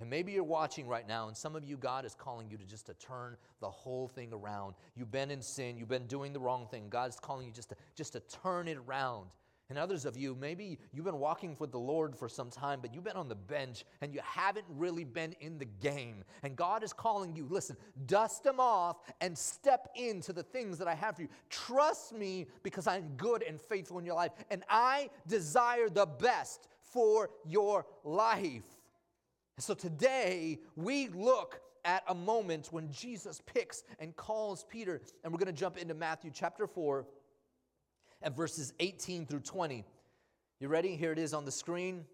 And 0.01 0.09
maybe 0.09 0.31
you're 0.31 0.43
watching 0.43 0.87
right 0.87 1.07
now, 1.07 1.27
and 1.27 1.37
some 1.37 1.55
of 1.55 1.63
you, 1.63 1.77
God 1.77 2.05
is 2.05 2.15
calling 2.15 2.49
you 2.49 2.57
to 2.57 2.65
just 2.65 2.87
to 2.87 2.95
turn 2.95 3.37
the 3.59 3.69
whole 3.69 4.07
thing 4.07 4.33
around. 4.33 4.73
You've 4.95 5.11
been 5.11 5.29
in 5.29 5.43
sin, 5.43 5.77
you've 5.77 5.89
been 5.89 6.07
doing 6.07 6.33
the 6.33 6.39
wrong 6.39 6.67
thing. 6.67 6.89
God's 6.89 7.19
calling 7.19 7.45
you 7.45 7.53
just 7.53 7.69
to, 7.69 7.75
just 7.95 8.13
to 8.13 8.19
turn 8.41 8.67
it 8.67 8.77
around. 8.77 9.27
And 9.69 9.77
others 9.77 10.05
of 10.05 10.17
you, 10.17 10.35
maybe 10.35 10.79
you've 10.91 11.05
been 11.05 11.19
walking 11.19 11.55
with 11.59 11.71
the 11.71 11.79
Lord 11.79 12.13
for 12.15 12.27
some 12.27 12.49
time, 12.49 12.79
but 12.81 12.93
you've 12.93 13.05
been 13.05 13.15
on 13.15 13.29
the 13.29 13.35
bench 13.35 13.85
and 14.01 14.13
you 14.13 14.19
haven't 14.21 14.65
really 14.67 15.05
been 15.05 15.33
in 15.39 15.59
the 15.59 15.65
game. 15.65 16.25
And 16.43 16.57
God 16.57 16.83
is 16.83 16.91
calling 16.91 17.35
you, 17.35 17.47
listen, 17.49 17.77
dust 18.05 18.43
them 18.43 18.59
off 18.59 18.97
and 19.21 19.37
step 19.37 19.87
into 19.95 20.33
the 20.33 20.43
things 20.43 20.77
that 20.79 20.89
I 20.89 20.95
have 20.95 21.15
for 21.15 21.21
you. 21.21 21.29
Trust 21.49 22.11
me 22.11 22.47
because 22.63 22.85
I'm 22.85 23.13
good 23.15 23.43
and 23.43 23.61
faithful 23.61 23.97
in 23.97 24.05
your 24.05 24.15
life, 24.15 24.31
and 24.49 24.63
I 24.67 25.09
desire 25.25 25.87
the 25.87 26.05
best 26.05 26.67
for 26.81 27.29
your 27.45 27.85
life. 28.03 28.80
So 29.59 29.73
today 29.73 30.59
we 30.75 31.09
look 31.09 31.59
at 31.85 32.03
a 32.07 32.15
moment 32.15 32.69
when 32.71 32.91
Jesus 32.91 33.41
picks 33.45 33.83
and 33.99 34.15
calls 34.15 34.65
Peter, 34.69 35.01
and 35.23 35.31
we're 35.31 35.39
going 35.39 35.53
to 35.53 35.59
jump 35.59 35.77
into 35.77 35.93
Matthew 35.93 36.31
chapter 36.33 36.67
4 36.67 37.05
and 38.21 38.35
verses 38.35 38.73
18 38.79 39.25
through 39.25 39.41
20. 39.41 39.83
You 40.59 40.67
ready? 40.67 40.95
Here 40.95 41.11
it 41.11 41.19
is 41.19 41.33
on 41.33 41.45
the 41.45 41.51
screen. 41.51 42.05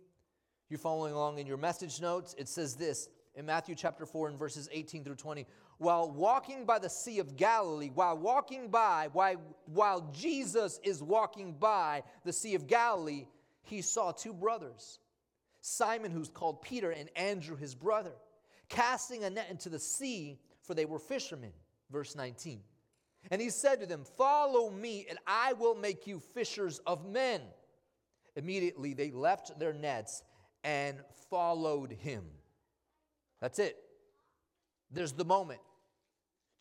You're 0.70 0.80
following 0.80 1.14
along 1.14 1.40
in 1.40 1.48
your 1.48 1.58
message 1.58 2.02
notes. 2.02 2.36
It 2.38 2.48
says 2.48 2.76
this 2.76 3.10
in 3.36 3.46
Matthew 3.46 3.76
chapter 3.76 4.06
4 4.06 4.30
and 4.30 4.40
verses 4.40 4.68
18 4.72 5.04
through 5.04 5.16
20. 5.16 5.46
While 5.78 6.10
walking 6.12 6.66
by 6.66 6.80
the 6.80 6.90
Sea 6.90 7.20
of 7.20 7.38
Galilee, 7.38 7.92
while 7.94 8.18
walking 8.18 8.70
by, 8.70 9.10
while, 9.14 9.36
while 9.66 10.10
Jesus 10.12 10.80
is 10.84 11.04
walking 11.04 11.54
by 11.54 12.04
the 12.26 12.34
Sea 12.34 12.56
of 12.56 12.68
Galilee, 12.68 13.28
he 13.62 13.82
saw 13.82 14.12
two 14.12 14.34
brothers 14.34 15.00
Simon, 15.68 16.12
who's 16.12 16.30
called 16.30 16.62
Peter, 16.62 16.92
and 16.92 17.10
Andrew, 17.16 17.58
his 17.58 17.76
brother, 17.76 18.14
casting 18.70 19.26
a 19.26 19.30
net 19.30 19.48
into 19.50 19.68
the 19.68 19.80
sea, 19.80 20.40
for 20.64 20.74
they 20.74 20.86
were 20.86 20.98
fishermen. 20.98 21.52
Verse 21.92 22.16
19. 22.16 22.62
And 23.32 23.42
he 23.42 23.50
said 23.50 23.82
to 23.82 23.86
them, 23.86 24.06
Follow 24.18 24.70
me, 24.70 25.06
and 25.10 25.20
I 25.28 25.54
will 25.54 25.76
make 25.76 26.08
you 26.08 26.22
fishers 26.34 26.80
of 26.86 27.06
men. 27.06 27.42
Immediately 28.38 28.94
they 28.94 29.12
left 29.12 29.60
their 29.60 29.74
nets 29.74 30.24
and 30.64 30.98
followed 31.30 31.92
him. 31.92 32.24
That's 33.42 33.60
it. 33.60 33.76
There's 34.90 35.12
the 35.12 35.26
moment. 35.26 35.60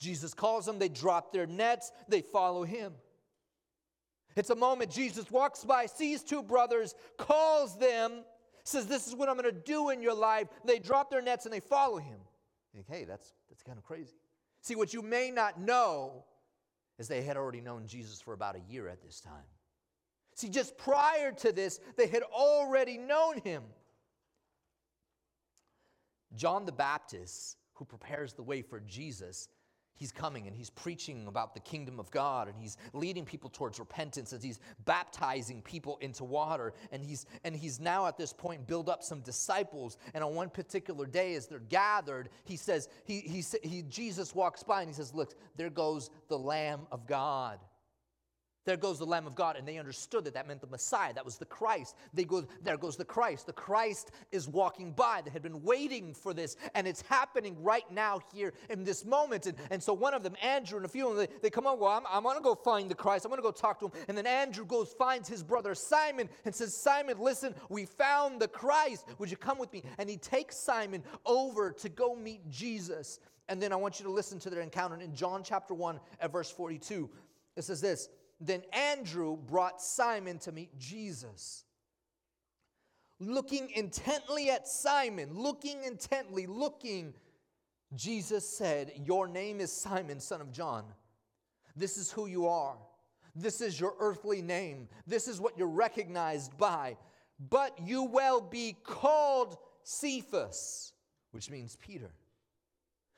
Jesus 0.00 0.34
calls 0.34 0.66
them, 0.66 0.78
they 0.80 0.88
drop 0.88 1.32
their 1.32 1.46
nets, 1.46 1.92
they 2.08 2.22
follow 2.22 2.64
him. 2.64 2.92
It's 4.34 4.50
a 4.50 4.56
moment 4.56 4.90
Jesus 4.90 5.30
walks 5.30 5.64
by, 5.64 5.86
sees 5.86 6.22
two 6.22 6.42
brothers, 6.42 6.94
calls 7.16 7.78
them, 7.78 8.24
says, 8.68 8.86
This 8.86 9.06
is 9.06 9.14
what 9.14 9.28
I'm 9.28 9.36
going 9.36 9.52
to 9.52 9.60
do 9.60 9.90
in 9.90 10.02
your 10.02 10.14
life. 10.14 10.48
They 10.64 10.78
drop 10.78 11.10
their 11.10 11.22
nets 11.22 11.46
and 11.46 11.52
they 11.52 11.60
follow 11.60 11.98
him. 11.98 12.18
Think, 12.74 12.86
hey, 12.88 13.04
that's, 13.04 13.32
that's 13.48 13.62
kind 13.62 13.78
of 13.78 13.84
crazy. 13.84 14.16
See, 14.60 14.74
what 14.74 14.92
you 14.92 15.02
may 15.02 15.30
not 15.30 15.60
know 15.60 16.24
is 16.98 17.08
they 17.08 17.22
had 17.22 17.36
already 17.36 17.60
known 17.60 17.86
Jesus 17.86 18.20
for 18.20 18.34
about 18.34 18.56
a 18.56 18.60
year 18.70 18.88
at 18.88 19.02
this 19.02 19.20
time. 19.20 19.44
See, 20.34 20.48
just 20.48 20.76
prior 20.76 21.32
to 21.32 21.52
this, 21.52 21.80
they 21.96 22.06
had 22.06 22.22
already 22.22 22.98
known 22.98 23.38
him. 23.40 23.62
John 26.34 26.66
the 26.66 26.72
Baptist, 26.72 27.56
who 27.74 27.84
prepares 27.86 28.34
the 28.34 28.42
way 28.42 28.60
for 28.60 28.80
Jesus, 28.80 29.48
He's 29.96 30.12
coming 30.12 30.46
and 30.46 30.54
he's 30.54 30.70
preaching 30.70 31.26
about 31.26 31.54
the 31.54 31.60
kingdom 31.60 31.98
of 31.98 32.10
God 32.10 32.48
and 32.48 32.56
he's 32.58 32.76
leading 32.92 33.24
people 33.24 33.48
towards 33.50 33.78
repentance 33.78 34.32
as 34.32 34.42
he's 34.42 34.60
baptizing 34.84 35.62
people 35.62 35.96
into 36.00 36.22
water. 36.24 36.74
And 36.92 37.02
he's, 37.02 37.26
and 37.44 37.56
he's 37.56 37.80
now 37.80 38.06
at 38.06 38.18
this 38.18 38.32
point 38.32 38.66
build 38.66 38.88
up 38.88 39.02
some 39.02 39.20
disciples. 39.20 39.96
And 40.14 40.22
on 40.22 40.34
one 40.34 40.50
particular 40.50 41.06
day, 41.06 41.34
as 41.34 41.46
they're 41.46 41.58
gathered, 41.60 42.28
he 42.44 42.56
says, 42.56 42.88
he, 43.04 43.20
he, 43.20 43.42
he, 43.62 43.82
Jesus 43.82 44.34
walks 44.34 44.62
by 44.62 44.80
and 44.80 44.90
he 44.90 44.94
says, 44.94 45.14
Look, 45.14 45.34
there 45.56 45.70
goes 45.70 46.10
the 46.28 46.38
Lamb 46.38 46.86
of 46.92 47.06
God. 47.06 47.58
There 48.66 48.76
goes 48.76 48.98
the 48.98 49.06
Lamb 49.06 49.28
of 49.28 49.36
God, 49.36 49.56
and 49.56 49.66
they 49.66 49.78
understood 49.78 50.24
that 50.24 50.34
that 50.34 50.48
meant 50.48 50.60
the 50.60 50.66
Messiah. 50.66 51.14
That 51.14 51.24
was 51.24 51.38
the 51.38 51.44
Christ. 51.44 51.94
They 52.12 52.24
go, 52.24 52.44
there 52.64 52.76
goes 52.76 52.96
the 52.96 53.04
Christ. 53.04 53.46
The 53.46 53.52
Christ 53.52 54.10
is 54.32 54.48
walking 54.48 54.90
by. 54.90 55.22
They 55.24 55.30
had 55.30 55.42
been 55.42 55.62
waiting 55.62 56.12
for 56.12 56.34
this, 56.34 56.56
and 56.74 56.86
it's 56.86 57.00
happening 57.02 57.56
right 57.62 57.88
now 57.92 58.18
here 58.34 58.52
in 58.68 58.82
this 58.82 59.04
moment. 59.04 59.46
And, 59.46 59.56
and 59.70 59.80
so 59.80 59.92
one 59.92 60.14
of 60.14 60.24
them, 60.24 60.34
Andrew, 60.42 60.78
and 60.78 60.84
a 60.84 60.88
few 60.88 61.08
of 61.08 61.16
them, 61.16 61.26
they, 61.26 61.42
they 61.42 61.50
come 61.50 61.64
on. 61.64 61.78
Well, 61.78 61.92
I'm, 61.92 62.02
I'm 62.10 62.24
going 62.24 62.36
to 62.36 62.42
go 62.42 62.56
find 62.56 62.90
the 62.90 62.96
Christ. 62.96 63.24
I'm 63.24 63.30
going 63.30 63.38
to 63.38 63.42
go 63.42 63.52
talk 63.52 63.78
to 63.78 63.86
him. 63.86 63.92
And 64.08 64.18
then 64.18 64.26
Andrew 64.26 64.66
goes, 64.66 64.92
finds 64.92 65.28
his 65.28 65.44
brother 65.44 65.76
Simon, 65.76 66.28
and 66.44 66.52
says, 66.52 66.76
Simon, 66.76 67.20
listen, 67.20 67.54
we 67.68 67.86
found 67.86 68.40
the 68.40 68.48
Christ. 68.48 69.06
Would 69.18 69.30
you 69.30 69.36
come 69.36 69.58
with 69.58 69.72
me? 69.72 69.84
And 69.98 70.10
he 70.10 70.16
takes 70.16 70.56
Simon 70.56 71.04
over 71.24 71.70
to 71.70 71.88
go 71.88 72.16
meet 72.16 72.50
Jesus. 72.50 73.20
And 73.48 73.62
then 73.62 73.72
I 73.72 73.76
want 73.76 74.00
you 74.00 74.06
to 74.06 74.12
listen 74.12 74.40
to 74.40 74.50
their 74.50 74.60
encounter 74.60 74.96
in 74.96 75.14
John 75.14 75.44
chapter 75.44 75.72
1 75.72 76.00
at 76.20 76.32
verse 76.32 76.50
42. 76.50 77.08
It 77.54 77.62
says 77.62 77.80
this. 77.80 78.08
Then 78.40 78.62
Andrew 78.72 79.36
brought 79.36 79.80
Simon 79.80 80.38
to 80.40 80.52
meet 80.52 80.78
Jesus. 80.78 81.64
Looking 83.18 83.70
intently 83.70 84.50
at 84.50 84.68
Simon, 84.68 85.30
looking 85.32 85.82
intently, 85.84 86.46
looking, 86.46 87.14
Jesus 87.94 88.46
said, 88.46 88.92
Your 89.04 89.26
name 89.26 89.60
is 89.60 89.72
Simon, 89.72 90.20
son 90.20 90.42
of 90.42 90.52
John. 90.52 90.84
This 91.74 91.96
is 91.96 92.12
who 92.12 92.26
you 92.26 92.46
are. 92.46 92.76
This 93.34 93.60
is 93.60 93.78
your 93.78 93.94
earthly 94.00 94.42
name. 94.42 94.88
This 95.06 95.28
is 95.28 95.40
what 95.40 95.56
you're 95.56 95.66
recognized 95.68 96.56
by. 96.58 96.96
But 97.50 97.78
you 97.82 98.04
will 98.04 98.40
be 98.40 98.76
called 98.82 99.58
Cephas, 99.82 100.92
which 101.32 101.50
means 101.50 101.76
Peter. 101.76 102.10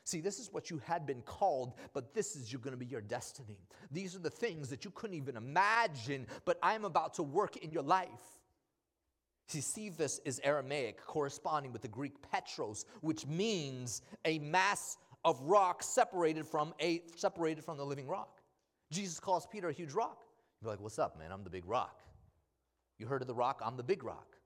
See, 0.08 0.22
this 0.22 0.38
is 0.38 0.50
what 0.50 0.70
you 0.70 0.78
had 0.78 1.04
been 1.04 1.20
called, 1.20 1.74
but 1.92 2.14
this 2.14 2.34
is 2.34 2.50
going 2.50 2.72
to 2.72 2.78
be 2.78 2.86
your 2.86 3.02
destiny. 3.02 3.58
These 3.90 4.16
are 4.16 4.20
the 4.20 4.30
things 4.30 4.70
that 4.70 4.82
you 4.82 4.90
couldn't 4.90 5.16
even 5.16 5.36
imagine, 5.36 6.26
but 6.46 6.58
I'm 6.62 6.86
about 6.86 7.12
to 7.14 7.22
work 7.22 7.58
in 7.58 7.70
your 7.70 7.82
life. 7.82 8.40
See, 9.48 9.60
Cephas 9.60 10.18
is 10.24 10.40
Aramaic, 10.42 11.04
corresponding 11.04 11.74
with 11.74 11.82
the 11.82 11.88
Greek 11.88 12.22
Petros, 12.22 12.86
which 13.02 13.26
means 13.26 14.00
a 14.24 14.38
mass 14.38 14.96
of 15.26 15.38
rock 15.42 15.82
separated 15.82 16.46
from 16.46 16.72
a 16.80 17.02
separated 17.14 17.62
from 17.62 17.76
the 17.76 17.84
living 17.84 18.06
rock. 18.06 18.40
Jesus 18.90 19.20
calls 19.20 19.46
Peter 19.46 19.68
a 19.68 19.74
huge 19.74 19.92
rock. 19.92 20.24
You're 20.62 20.70
like, 20.70 20.80
"What's 20.80 20.98
up, 20.98 21.18
man? 21.18 21.32
I'm 21.32 21.44
the 21.44 21.50
big 21.50 21.66
rock." 21.66 22.02
You 22.96 23.06
heard 23.08 23.20
of 23.20 23.28
the 23.28 23.34
rock? 23.34 23.60
I'm 23.62 23.76
the 23.76 23.82
big 23.82 24.02
rock. 24.02 24.38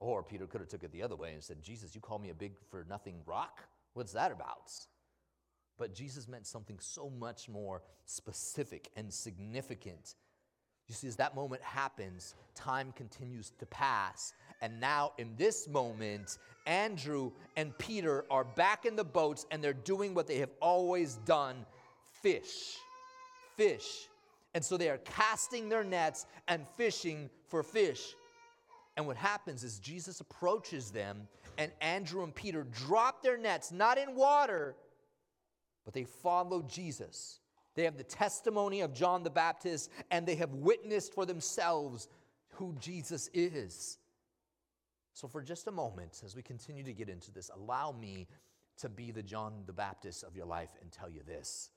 Or 0.00 0.24
Peter 0.24 0.48
could 0.48 0.60
have 0.60 0.68
took 0.68 0.82
it 0.82 0.90
the 0.90 1.04
other 1.04 1.14
way 1.14 1.34
and 1.34 1.44
said, 1.44 1.62
"Jesus, 1.62 1.94
you 1.94 2.00
call 2.00 2.18
me 2.18 2.30
a 2.30 2.34
big 2.34 2.58
for 2.68 2.82
nothing 2.82 3.22
rock?" 3.24 3.62
What's 3.94 4.12
that 4.12 4.32
about? 4.32 4.72
But 5.78 5.94
Jesus 5.94 6.28
meant 6.28 6.46
something 6.46 6.78
so 6.80 7.10
much 7.10 7.48
more 7.48 7.82
specific 8.04 8.90
and 8.96 9.12
significant. 9.12 10.14
You 10.88 10.94
see, 10.94 11.08
as 11.08 11.16
that 11.16 11.34
moment 11.34 11.62
happens, 11.62 12.34
time 12.54 12.92
continues 12.96 13.50
to 13.58 13.66
pass. 13.66 14.34
And 14.60 14.80
now, 14.80 15.12
in 15.18 15.34
this 15.36 15.68
moment, 15.68 16.38
Andrew 16.66 17.32
and 17.56 17.76
Peter 17.78 18.24
are 18.30 18.44
back 18.44 18.84
in 18.84 18.94
the 18.96 19.04
boats 19.04 19.46
and 19.50 19.62
they're 19.62 19.72
doing 19.72 20.14
what 20.14 20.26
they 20.26 20.38
have 20.38 20.52
always 20.60 21.14
done 21.24 21.64
fish. 22.22 22.76
Fish. 23.56 24.08
And 24.54 24.64
so 24.64 24.76
they 24.76 24.90
are 24.90 24.98
casting 24.98 25.68
their 25.68 25.84
nets 25.84 26.26
and 26.46 26.66
fishing 26.76 27.30
for 27.48 27.62
fish. 27.62 28.14
And 28.96 29.06
what 29.06 29.16
happens 29.16 29.64
is 29.64 29.78
Jesus 29.78 30.20
approaches 30.20 30.90
them 30.90 31.26
and 31.62 31.72
Andrew 31.80 32.24
and 32.24 32.34
Peter 32.34 32.64
dropped 32.64 33.22
their 33.22 33.38
nets, 33.38 33.70
not 33.70 33.96
in 33.96 34.16
water, 34.16 34.74
but 35.84 35.94
they 35.94 36.04
followed 36.04 36.68
Jesus. 36.68 37.38
They 37.76 37.84
have 37.84 37.96
the 37.96 38.02
testimony 38.02 38.80
of 38.80 38.92
John 38.92 39.22
the 39.22 39.30
Baptist 39.30 39.90
and 40.10 40.26
they 40.26 40.34
have 40.34 40.52
witnessed 40.54 41.14
for 41.14 41.24
themselves 41.24 42.08
who 42.54 42.74
Jesus 42.80 43.30
is. 43.32 43.98
So, 45.14 45.28
for 45.28 45.40
just 45.40 45.68
a 45.68 45.70
moment, 45.70 46.22
as 46.24 46.34
we 46.34 46.42
continue 46.42 46.82
to 46.82 46.92
get 46.92 47.08
into 47.08 47.30
this, 47.30 47.50
allow 47.54 47.92
me 47.92 48.26
to 48.78 48.88
be 48.88 49.12
the 49.12 49.22
John 49.22 49.62
the 49.66 49.72
Baptist 49.72 50.24
of 50.24 50.34
your 50.34 50.46
life 50.46 50.70
and 50.80 50.90
tell 50.90 51.08
you 51.08 51.22
this. 51.24 51.70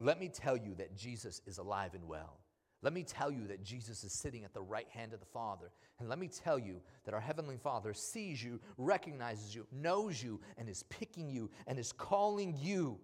Let 0.00 0.18
me 0.18 0.28
tell 0.28 0.56
you 0.56 0.74
that 0.78 0.96
Jesus 0.96 1.40
is 1.46 1.58
alive 1.58 1.94
and 1.94 2.08
well. 2.08 2.41
Let 2.82 2.92
me 2.92 3.04
tell 3.04 3.30
you 3.30 3.46
that 3.46 3.62
Jesus 3.62 4.02
is 4.02 4.12
sitting 4.12 4.44
at 4.44 4.52
the 4.52 4.60
right 4.60 4.88
hand 4.90 5.12
of 5.12 5.20
the 5.20 5.26
Father. 5.26 5.70
And 6.00 6.08
let 6.08 6.18
me 6.18 6.28
tell 6.28 6.58
you 6.58 6.80
that 7.04 7.14
our 7.14 7.20
Heavenly 7.20 7.56
Father 7.56 7.94
sees 7.94 8.42
you, 8.42 8.58
recognizes 8.76 9.54
you, 9.54 9.66
knows 9.70 10.20
you, 10.20 10.40
and 10.58 10.68
is 10.68 10.82
picking 10.84 11.30
you 11.30 11.48
and 11.68 11.78
is 11.78 11.92
calling 11.92 12.56
you. 12.60 12.98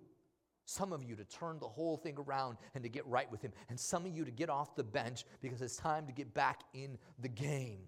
Some 0.65 0.93
of 0.93 1.05
you 1.05 1.15
to 1.15 1.25
turn 1.25 1.61
the 1.61 1.69
whole 1.69 1.97
thing 1.97 2.17
around 2.19 2.59
and 2.75 2.83
to 2.83 2.91
get 2.91 3.07
right 3.07 3.31
with 3.31 3.41
Him, 3.41 3.53
and 3.71 3.79
some 3.79 4.05
of 4.05 4.15
you 4.15 4.25
to 4.25 4.31
get 4.31 4.51
off 4.51 4.75
the 4.77 4.85
bench 4.85 5.25
because 5.41 5.63
it's 5.63 5.77
time 5.77 6.07
to 6.07 6.13
get 6.13 6.35
back 6.35 6.61
in 6.75 6.99
the 7.21 7.29
game. 7.29 7.79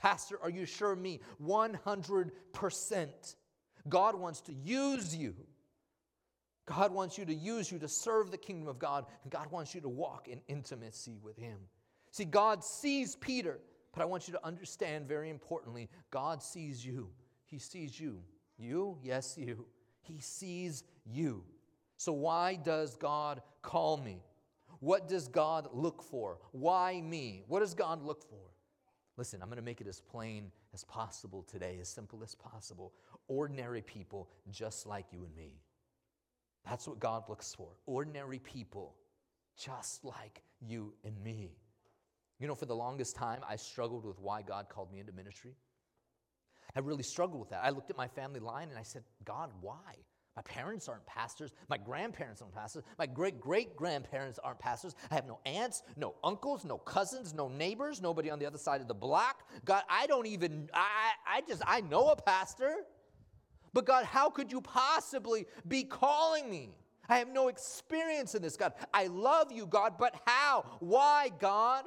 Pastor, 0.00 0.38
are 0.42 0.48
you 0.48 0.64
sure 0.64 0.96
me? 0.96 1.20
100%. 1.44 3.34
God 3.88 4.14
wants 4.14 4.40
to 4.42 4.54
use 4.54 5.14
you. 5.14 5.34
God 6.74 6.92
wants 6.92 7.18
you 7.18 7.26
to 7.26 7.34
use 7.34 7.70
you 7.70 7.78
to 7.80 7.88
serve 7.88 8.30
the 8.30 8.38
kingdom 8.38 8.66
of 8.66 8.78
God, 8.78 9.04
and 9.22 9.32
God 9.32 9.50
wants 9.50 9.74
you 9.74 9.80
to 9.82 9.88
walk 9.88 10.28
in 10.28 10.40
intimacy 10.48 11.18
with 11.22 11.36
Him. 11.36 11.58
See, 12.12 12.24
God 12.24 12.64
sees 12.64 13.14
Peter, 13.16 13.58
but 13.92 14.00
I 14.00 14.06
want 14.06 14.26
you 14.26 14.32
to 14.32 14.46
understand 14.46 15.06
very 15.06 15.28
importantly 15.28 15.90
God 16.10 16.42
sees 16.42 16.84
you. 16.84 17.10
He 17.44 17.58
sees 17.58 18.00
you. 18.00 18.20
You? 18.58 18.96
Yes, 19.02 19.36
you. 19.36 19.66
He 20.00 20.20
sees 20.20 20.84
you. 21.04 21.44
So, 21.98 22.12
why 22.12 22.56
does 22.56 22.96
God 22.96 23.42
call 23.60 23.98
me? 23.98 24.22
What 24.80 25.08
does 25.08 25.28
God 25.28 25.68
look 25.72 26.02
for? 26.02 26.38
Why 26.52 27.00
me? 27.02 27.44
What 27.48 27.60
does 27.60 27.74
God 27.74 28.02
look 28.02 28.22
for? 28.22 28.50
Listen, 29.18 29.42
I'm 29.42 29.48
going 29.48 29.56
to 29.56 29.62
make 29.62 29.82
it 29.82 29.86
as 29.86 30.00
plain 30.00 30.50
as 30.72 30.84
possible 30.84 31.42
today, 31.42 31.76
as 31.80 31.88
simple 31.88 32.22
as 32.22 32.34
possible. 32.34 32.94
Ordinary 33.28 33.82
people 33.82 34.30
just 34.50 34.86
like 34.86 35.12
you 35.12 35.24
and 35.24 35.36
me. 35.36 35.60
That's 36.64 36.86
what 36.86 37.00
God 37.00 37.28
looks 37.28 37.54
for 37.54 37.68
ordinary 37.86 38.38
people, 38.38 38.94
just 39.56 40.04
like 40.04 40.42
you 40.60 40.94
and 41.04 41.18
me. 41.22 41.56
You 42.38 42.48
know, 42.48 42.54
for 42.54 42.66
the 42.66 42.76
longest 42.76 43.14
time, 43.14 43.40
I 43.48 43.56
struggled 43.56 44.04
with 44.04 44.18
why 44.18 44.42
God 44.42 44.68
called 44.68 44.92
me 44.92 45.00
into 45.00 45.12
ministry. 45.12 45.54
I 46.74 46.80
really 46.80 47.02
struggled 47.02 47.40
with 47.40 47.50
that. 47.50 47.60
I 47.62 47.70
looked 47.70 47.90
at 47.90 47.96
my 47.96 48.08
family 48.08 48.40
line 48.40 48.68
and 48.70 48.78
I 48.78 48.82
said, 48.82 49.02
God, 49.24 49.50
why? 49.60 49.96
My 50.34 50.42
parents 50.42 50.88
aren't 50.88 51.04
pastors. 51.04 51.52
My 51.68 51.76
grandparents 51.76 52.40
aren't 52.40 52.54
pastors. 52.54 52.84
My 52.98 53.04
great 53.04 53.38
great 53.38 53.76
grandparents 53.76 54.38
aren't 54.42 54.58
pastors. 54.58 54.94
I 55.10 55.14
have 55.14 55.26
no 55.26 55.40
aunts, 55.44 55.82
no 55.96 56.14
uncles, 56.24 56.64
no 56.64 56.78
cousins, 56.78 57.34
no 57.34 57.48
neighbors, 57.48 58.00
nobody 58.00 58.30
on 58.30 58.38
the 58.38 58.46
other 58.46 58.56
side 58.56 58.80
of 58.80 58.88
the 58.88 58.94
block. 58.94 59.42
God, 59.66 59.82
I 59.90 60.06
don't 60.06 60.26
even, 60.26 60.70
I, 60.72 61.10
I 61.26 61.42
just, 61.46 61.62
I 61.66 61.82
know 61.82 62.08
a 62.08 62.16
pastor. 62.16 62.76
But 63.72 63.86
God, 63.86 64.04
how 64.04 64.30
could 64.30 64.52
you 64.52 64.60
possibly 64.60 65.46
be 65.66 65.84
calling 65.84 66.50
me? 66.50 66.76
I 67.08 67.18
have 67.18 67.28
no 67.28 67.48
experience 67.48 68.34
in 68.34 68.42
this, 68.42 68.56
God. 68.56 68.72
I 68.94 69.06
love 69.06 69.50
you, 69.50 69.66
God, 69.66 69.94
but 69.98 70.14
how? 70.26 70.64
Why, 70.80 71.30
God? 71.38 71.84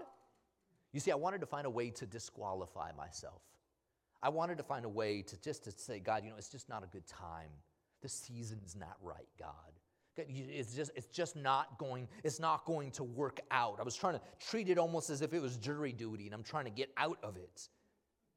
You 0.92 1.00
see, 1.00 1.12
I 1.12 1.16
wanted 1.16 1.42
to 1.42 1.48
find 1.48 1.66
a 1.66 1.70
way 1.70 1.90
to 1.92 2.06
disqualify 2.06 2.92
myself. 2.98 3.42
I 4.22 4.30
wanted 4.30 4.58
to 4.58 4.64
find 4.64 4.86
a 4.86 4.90
way 4.90 5.22
to 5.22 5.42
just 5.42 5.64
to 5.66 5.72
say, 5.72 6.00
God, 6.00 6.24
you 6.24 6.30
know, 6.30 6.38
it's 6.38 6.50
just 6.50 6.70
not 6.70 6.84
a 6.84 6.88
good 6.88 7.06
time. 7.08 7.50
The 8.02 8.10
season's 8.10 8.76
not 8.76 8.98
right, 9.02 9.28
God. 9.40 9.50
It's 10.18 10.74
just, 10.74 10.92
it's 10.96 11.08
just 11.08 11.36
not 11.36 11.78
going, 11.78 12.08
it's 12.24 12.40
not 12.40 12.66
going 12.66 12.92
to 12.92 13.04
work 13.04 13.42
out. 13.52 13.78
I 13.80 13.84
was 13.84 13.96
trying 13.96 14.14
to 14.14 14.22
treat 14.40 14.70
it 14.70 14.78
almost 14.78 15.10
as 15.10 15.22
if 15.22 15.34
it 15.34 15.42
was 15.42 15.58
jury 15.58 15.92
duty, 15.92 16.26
and 16.26 16.34
I'm 16.34 16.44
trying 16.44 16.66
to 16.66 16.72
get 16.72 16.90
out 16.98 17.18
of 17.22 17.36
it. 17.36 17.68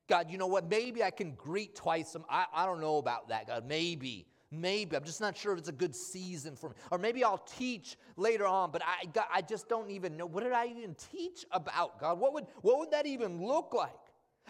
God, 0.08 0.30
you 0.30 0.38
know 0.38 0.46
what? 0.46 0.68
Maybe 0.68 1.02
I 1.04 1.10
can 1.10 1.32
greet 1.32 1.74
twice. 1.76 2.16
I, 2.28 2.46
I 2.52 2.66
don't 2.66 2.80
know 2.80 2.96
about 2.98 3.28
that, 3.28 3.46
God. 3.46 3.66
Maybe. 3.66 4.26
Maybe. 4.50 4.96
I'm 4.96 5.04
just 5.04 5.20
not 5.20 5.36
sure 5.36 5.52
if 5.52 5.58
it's 5.58 5.68
a 5.68 5.72
good 5.72 5.94
season 5.94 6.56
for 6.56 6.70
me. 6.70 6.76
Or 6.90 6.98
maybe 6.98 7.22
I'll 7.22 7.36
teach 7.38 7.98
later 8.16 8.46
on, 8.46 8.70
but 8.70 8.82
I, 8.82 9.04
God, 9.06 9.26
I 9.32 9.42
just 9.42 9.68
don't 9.68 9.90
even 9.90 10.16
know. 10.16 10.24
What 10.24 10.42
did 10.42 10.52
I 10.52 10.66
even 10.66 10.96
teach 11.12 11.44
about, 11.52 12.00
God? 12.00 12.18
What 12.18 12.32
would, 12.32 12.46
what 12.62 12.78
would 12.78 12.90
that 12.92 13.06
even 13.06 13.44
look 13.44 13.74
like? 13.74 13.92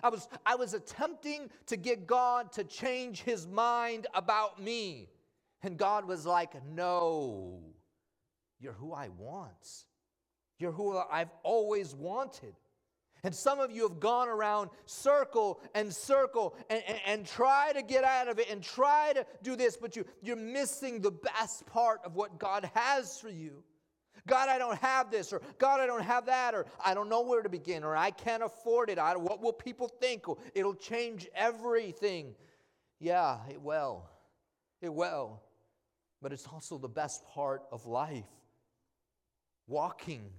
I 0.03 0.09
was, 0.11 0.29
I 0.47 0.55
was 0.55 0.75
attempting 0.75 1.51
to 1.67 1.77
get 1.77 2.07
God 2.07 2.53
to 2.53 2.63
change 2.63 3.23
his 3.23 3.47
mind 3.49 4.07
about 4.15 4.63
me. 4.63 5.09
And 5.63 5.77
God 5.77 6.07
was 6.07 6.25
like, 6.25 6.53
No, 6.73 7.61
you're 8.61 8.75
who 8.75 8.93
I 8.93 9.09
want. 9.09 9.85
You're 10.61 10.73
who 10.73 10.97
I've 10.97 11.31
always 11.43 11.95
wanted. 11.95 12.55
And 13.25 13.35
some 13.35 13.59
of 13.59 13.71
you 13.71 13.83
have 13.83 13.99
gone 13.99 14.29
around 14.29 14.71
circle 14.87 15.61
and 15.75 15.93
circle 15.93 16.55
and, 16.71 16.83
and, 16.87 16.99
and, 17.07 17.27
try 17.27 17.73
to 17.73 17.83
get 17.83 18.05
out 18.05 18.29
of 18.29 18.39
it 18.39 18.49
and 18.51 18.63
try 18.63 19.13
to 19.13 19.27
do 19.43 19.57
this, 19.57 19.77
but 19.77 19.97
you, 19.97 20.05
you're 20.23 20.37
missing 20.37 21.01
the 21.01 21.11
best 21.11 21.67
part 21.67 22.01
of 22.05 22.15
what 22.15 22.39
God 22.39 22.71
has 22.75 23.19
for 23.19 23.29
you. 23.29 23.65
God, 24.27 24.49
I 24.49 24.59
don't 24.59 24.79
have 24.79 25.11
this, 25.11 25.33
or 25.33 25.41
God, 25.59 25.81
I 25.81 25.87
don't 25.87 26.03
have 26.03 26.27
that, 26.27 26.55
or 26.55 26.67
I 26.85 26.95
don't 26.95 27.09
know 27.09 27.23
where 27.23 27.43
to 27.43 27.49
begin, 27.49 27.83
or 27.83 27.97
I 27.97 28.11
can't 28.11 28.43
afford 28.43 28.91
it. 28.91 28.99
I, 28.99 29.17
what 29.17 29.43
will 29.43 29.53
people 29.53 29.89
think? 29.89 30.25
It'll 30.55 30.75
change 30.75 31.27
everything. 31.35 32.35
Yeah, 33.01 33.39
it 33.51 33.61
will. 33.61 34.05
It 34.81 34.93
will. 34.93 35.41
But 36.21 36.33
it's 36.33 36.47
also 36.47 36.79
the 36.79 36.89
best 36.89 37.27
part 37.29 37.63
of 37.73 37.87
life 37.87 38.27
walking 39.67 40.31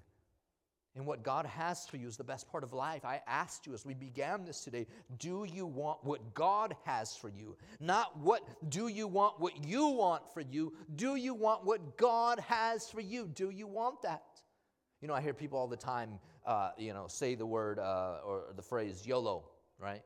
And 0.96 1.06
what 1.06 1.24
God 1.24 1.46
has 1.46 1.86
for 1.86 1.98
you 1.98 2.08
is 2.08 2.18
the 2.18 2.24
best 2.24 2.50
part 2.52 2.64
of 2.64 2.74
life. 2.74 3.06
I 3.06 3.22
asked 3.28 3.68
you 3.68 3.74
as 3.74 3.86
we 3.86 3.94
began 3.94 4.44
this 4.44 4.64
today 4.64 4.88
do 5.18 5.46
you 5.48 5.66
want 5.66 6.04
what 6.04 6.34
God 6.34 6.76
has 6.84 7.16
for 7.16 7.30
you? 7.30 7.56
Not 7.80 8.18
what 8.20 8.42
do 8.70 8.88
you 8.88 9.08
want 9.08 9.40
what 9.40 9.64
you 9.64 9.88
want 9.88 10.24
for 10.34 10.42
you? 10.42 10.74
Do 10.96 11.16
you 11.16 11.34
want 11.34 11.64
what 11.64 11.98
God 11.98 12.40
has 12.40 12.90
for 12.90 13.02
you? 13.02 13.30
Do 13.34 13.52
you 13.52 13.68
want 13.68 14.02
that? 14.02 14.24
You 15.02 15.08
know, 15.08 15.14
I 15.14 15.22
hear 15.22 15.34
people 15.34 15.58
all 15.58 15.68
the 15.68 15.78
time, 15.78 16.20
uh, 16.46 16.72
you 16.78 16.94
know, 16.94 17.06
say 17.08 17.36
the 17.36 17.46
word 17.46 17.80
uh, 17.80 18.18
or 18.26 18.54
the 18.56 18.62
phrase 18.62 19.06
YOLO, 19.06 19.46
right? 19.78 20.02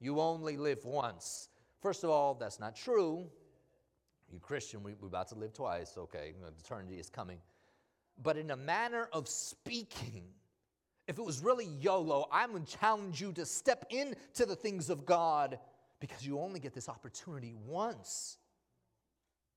You 0.00 0.20
only 0.20 0.56
live 0.56 0.84
once. 0.84 1.48
First 1.82 2.04
of 2.04 2.10
all, 2.10 2.34
that's 2.34 2.60
not 2.60 2.76
true. 2.76 3.26
You 4.32 4.38
Christian, 4.38 4.82
we, 4.82 4.94
we're 4.98 5.08
about 5.08 5.28
to 5.28 5.34
live 5.34 5.52
twice. 5.52 5.98
Okay, 5.98 6.32
eternity 6.58 6.98
is 6.98 7.10
coming 7.10 7.38
but 8.22 8.36
in 8.36 8.50
a 8.50 8.56
manner 8.56 9.08
of 9.12 9.28
speaking. 9.28 10.24
If 11.06 11.18
it 11.18 11.24
was 11.24 11.40
really 11.40 11.66
YOLO, 11.66 12.28
I'm 12.32 12.52
going 12.52 12.64
to 12.64 12.76
challenge 12.78 13.20
you 13.20 13.32
to 13.32 13.44
step 13.44 13.84
into 13.90 14.46
the 14.46 14.56
things 14.56 14.88
of 14.88 15.04
God 15.04 15.58
because 16.00 16.26
you 16.26 16.40
only 16.40 16.60
get 16.60 16.74
this 16.74 16.88
opportunity 16.88 17.54
once. 17.66 18.38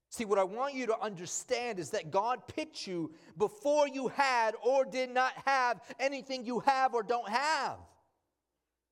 See, 0.10 0.26
what 0.26 0.40
I 0.40 0.44
want 0.44 0.74
you 0.74 0.88
to 0.88 1.00
understand 1.00 1.80
is 1.80 1.92
that 1.92 2.12
God 2.12 2.48
picked 2.48 2.88
you 2.88 3.12
before 3.38 3.88
you 3.88 4.08
had 4.08 4.56
or 4.64 4.86
did 4.86 5.10
not 5.10 5.34
have 5.46 5.82
anything 6.00 6.46
you 6.46 6.60
have 6.62 6.94
or 6.94 7.04
don't 7.04 7.28
have. 7.30 7.78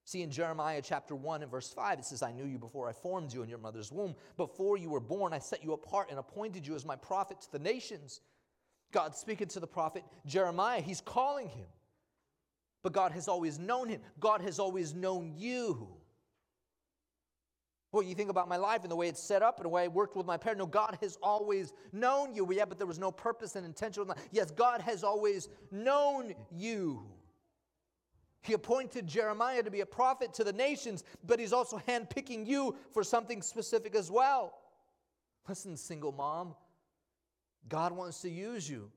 See, 0.03 0.21
in 0.21 0.29
Jeremiah 0.29 0.81
chapter 0.83 1.15
1 1.15 1.41
and 1.41 1.49
verse 1.49 1.73
5, 1.73 1.99
it 1.99 2.05
says, 2.05 2.21
I 2.21 2.31
knew 2.31 2.45
you 2.45 2.59
before 2.59 2.87
I 2.87 2.93
formed 2.93 3.33
you 3.33 3.41
in 3.41 3.49
your 3.49 3.57
mother's 3.57 3.91
womb. 3.91 4.15
Before 4.37 4.77
you 4.77 4.89
were 4.89 4.99
born, 4.99 5.33
I 5.33 5.39
set 5.39 5.63
you 5.63 5.73
apart 5.73 6.09
and 6.11 6.19
appointed 6.19 6.67
you 6.67 6.75
as 6.75 6.85
my 6.85 6.95
prophet 6.95 7.41
to 7.41 7.51
the 7.51 7.59
nations. 7.59 8.21
God 8.95 9.13
speaking 9.13 9.49
to 9.49 9.59
the 9.59 9.67
prophet 9.67 10.05
Jeremiah, 10.25 10.79
he's 10.79 11.01
calling 11.01 11.49
him. 11.49 11.67
But 12.81 12.93
God 12.93 13.11
has 13.11 13.27
always 13.27 13.59
known 13.59 13.89
him, 13.89 13.99
God 14.21 14.41
has 14.41 14.57
always 14.57 14.95
known 14.95 15.33
you. 15.35 15.89
Well, 17.91 18.03
you 18.03 18.15
think 18.15 18.29
about 18.29 18.47
my 18.47 18.55
life 18.55 18.83
and 18.83 18.91
the 18.91 18.95
way 18.95 19.09
it's 19.09 19.21
set 19.21 19.41
up 19.41 19.57
and 19.57 19.65
the 19.65 19.69
way 19.69 19.83
I 19.83 19.87
worked 19.87 20.15
with 20.15 20.25
my 20.25 20.37
parents. 20.37 20.59
No, 20.59 20.65
God 20.65 20.97
has 21.01 21.17
always 21.21 21.73
known 21.91 22.33
you. 22.33 22.47
Yeah, 22.51 22.65
but 22.65 22.77
there 22.77 22.87
was 22.87 22.99
no 22.99 23.11
purpose 23.11 23.55
and 23.57 23.65
intention. 23.65 24.05
Yes, 24.31 24.51
God 24.51 24.81
has 24.81 25.03
always 25.03 25.49
known 25.71 26.33
you. 26.51 27.05
He 28.41 28.53
appointed 28.53 29.07
Jeremiah 29.07 29.63
to 29.63 29.71
be 29.71 29.81
a 29.81 29.85
prophet 29.85 30.33
to 30.35 30.43
the 30.43 30.53
nations, 30.53 31.03
but 31.25 31.39
he's 31.39 31.53
also 31.53 31.81
handpicking 31.87 32.45
you 32.45 32.75
for 32.93 33.03
something 33.03 33.41
specific 33.41 33.95
as 33.95 34.09
well. 34.11 34.53
Listen, 35.47 35.75
single 35.77 36.11
mom, 36.11 36.55
God 37.67 37.91
wants 37.91 38.21
to 38.21 38.29
use 38.29 38.69
you. 38.69 38.91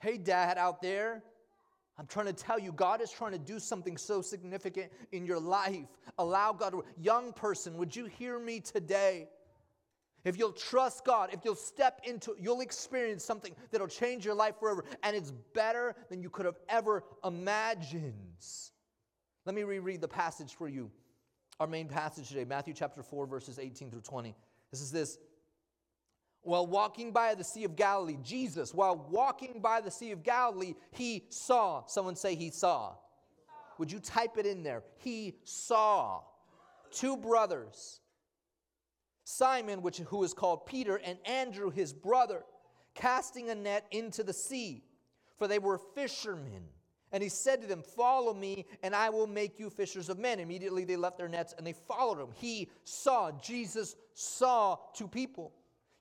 Hey, 0.00 0.16
dad 0.18 0.58
out 0.58 0.82
there, 0.82 1.22
I'm 1.98 2.06
trying 2.06 2.26
to 2.26 2.32
tell 2.32 2.58
you, 2.58 2.72
God 2.72 3.00
is 3.00 3.10
trying 3.10 3.32
to 3.32 3.38
do 3.38 3.58
something 3.58 3.96
so 3.96 4.22
significant 4.22 4.90
in 5.12 5.26
your 5.26 5.38
life. 5.38 5.86
Allow 6.18 6.52
God 6.52 6.74
young 6.96 7.32
person, 7.32 7.76
would 7.76 7.94
you 7.94 8.06
hear 8.06 8.38
me 8.38 8.60
today? 8.60 9.28
If 10.24 10.38
you'll 10.38 10.52
trust 10.52 11.04
God, 11.04 11.30
if 11.32 11.44
you'll 11.44 11.56
step 11.56 12.00
into 12.04 12.32
it, 12.32 12.38
you'll 12.40 12.60
experience 12.60 13.24
something 13.24 13.54
that'll 13.70 13.88
change 13.88 14.24
your 14.24 14.34
life 14.34 14.54
forever. 14.60 14.84
And 15.02 15.16
it's 15.16 15.32
better 15.52 15.96
than 16.10 16.22
you 16.22 16.30
could 16.30 16.46
have 16.46 16.58
ever 16.68 17.02
imagined. 17.24 18.14
Let 19.44 19.54
me 19.54 19.64
reread 19.64 20.00
the 20.00 20.08
passage 20.08 20.54
for 20.54 20.68
you. 20.68 20.90
Our 21.58 21.66
main 21.66 21.88
passage 21.88 22.28
today, 22.28 22.44
Matthew 22.44 22.72
chapter 22.72 23.02
4, 23.02 23.26
verses 23.26 23.58
18 23.58 23.90
through 23.90 24.00
20. 24.00 24.34
This 24.70 24.80
is 24.80 24.92
this. 24.92 25.18
While 26.42 26.66
walking 26.66 27.12
by 27.12 27.34
the 27.34 27.44
Sea 27.44 27.64
of 27.64 27.76
Galilee, 27.76 28.18
Jesus, 28.22 28.74
while 28.74 29.06
walking 29.10 29.60
by 29.60 29.80
the 29.80 29.90
Sea 29.90 30.10
of 30.10 30.24
Galilee, 30.24 30.74
he 30.90 31.24
saw. 31.28 31.86
Someone 31.86 32.16
say, 32.16 32.34
He 32.34 32.50
saw. 32.50 32.94
Would 33.78 33.92
you 33.92 34.00
type 34.00 34.38
it 34.38 34.46
in 34.46 34.62
there? 34.62 34.82
He 34.98 35.34
saw 35.44 36.22
two 36.90 37.16
brothers, 37.16 38.00
Simon, 39.24 39.82
which, 39.82 39.98
who 39.98 40.24
is 40.24 40.34
called 40.34 40.66
Peter, 40.66 40.96
and 40.96 41.18
Andrew, 41.24 41.70
his 41.70 41.92
brother, 41.92 42.44
casting 42.94 43.50
a 43.50 43.54
net 43.54 43.86
into 43.90 44.22
the 44.22 44.32
sea, 44.32 44.82
for 45.38 45.48
they 45.48 45.58
were 45.58 45.78
fishermen. 45.94 46.64
And 47.12 47.22
he 47.22 47.28
said 47.28 47.60
to 47.60 47.66
them, 47.66 47.82
Follow 47.82 48.32
me, 48.32 48.66
and 48.82 48.94
I 48.94 49.10
will 49.10 49.26
make 49.26 49.58
you 49.58 49.70
fishers 49.70 50.08
of 50.08 50.18
men. 50.18 50.40
Immediately 50.40 50.84
they 50.84 50.96
left 50.96 51.18
their 51.18 51.28
nets 51.28 51.54
and 51.56 51.66
they 51.66 51.74
followed 51.74 52.18
him. 52.18 52.30
He 52.34 52.70
saw, 52.84 53.30
Jesus 53.32 53.96
saw 54.14 54.78
two 54.94 55.08
people. 55.08 55.52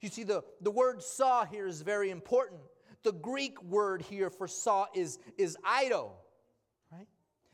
You 0.01 0.10
see, 0.10 0.24
the, 0.24 0.43
the 0.62 0.72
word 0.72 1.03
saw 1.03 1.46
here 1.46 1.67
is 1.67 1.81
very 1.81 2.10
important. 2.10 2.62
The 3.03 3.12
Greek 3.12 3.62
word 3.63 4.01
here 4.01 4.29
for 4.29 4.48
saw 4.48 4.88
is, 4.93 5.20
is 5.38 5.58
eido, 5.65 6.12
right? 6.91 7.08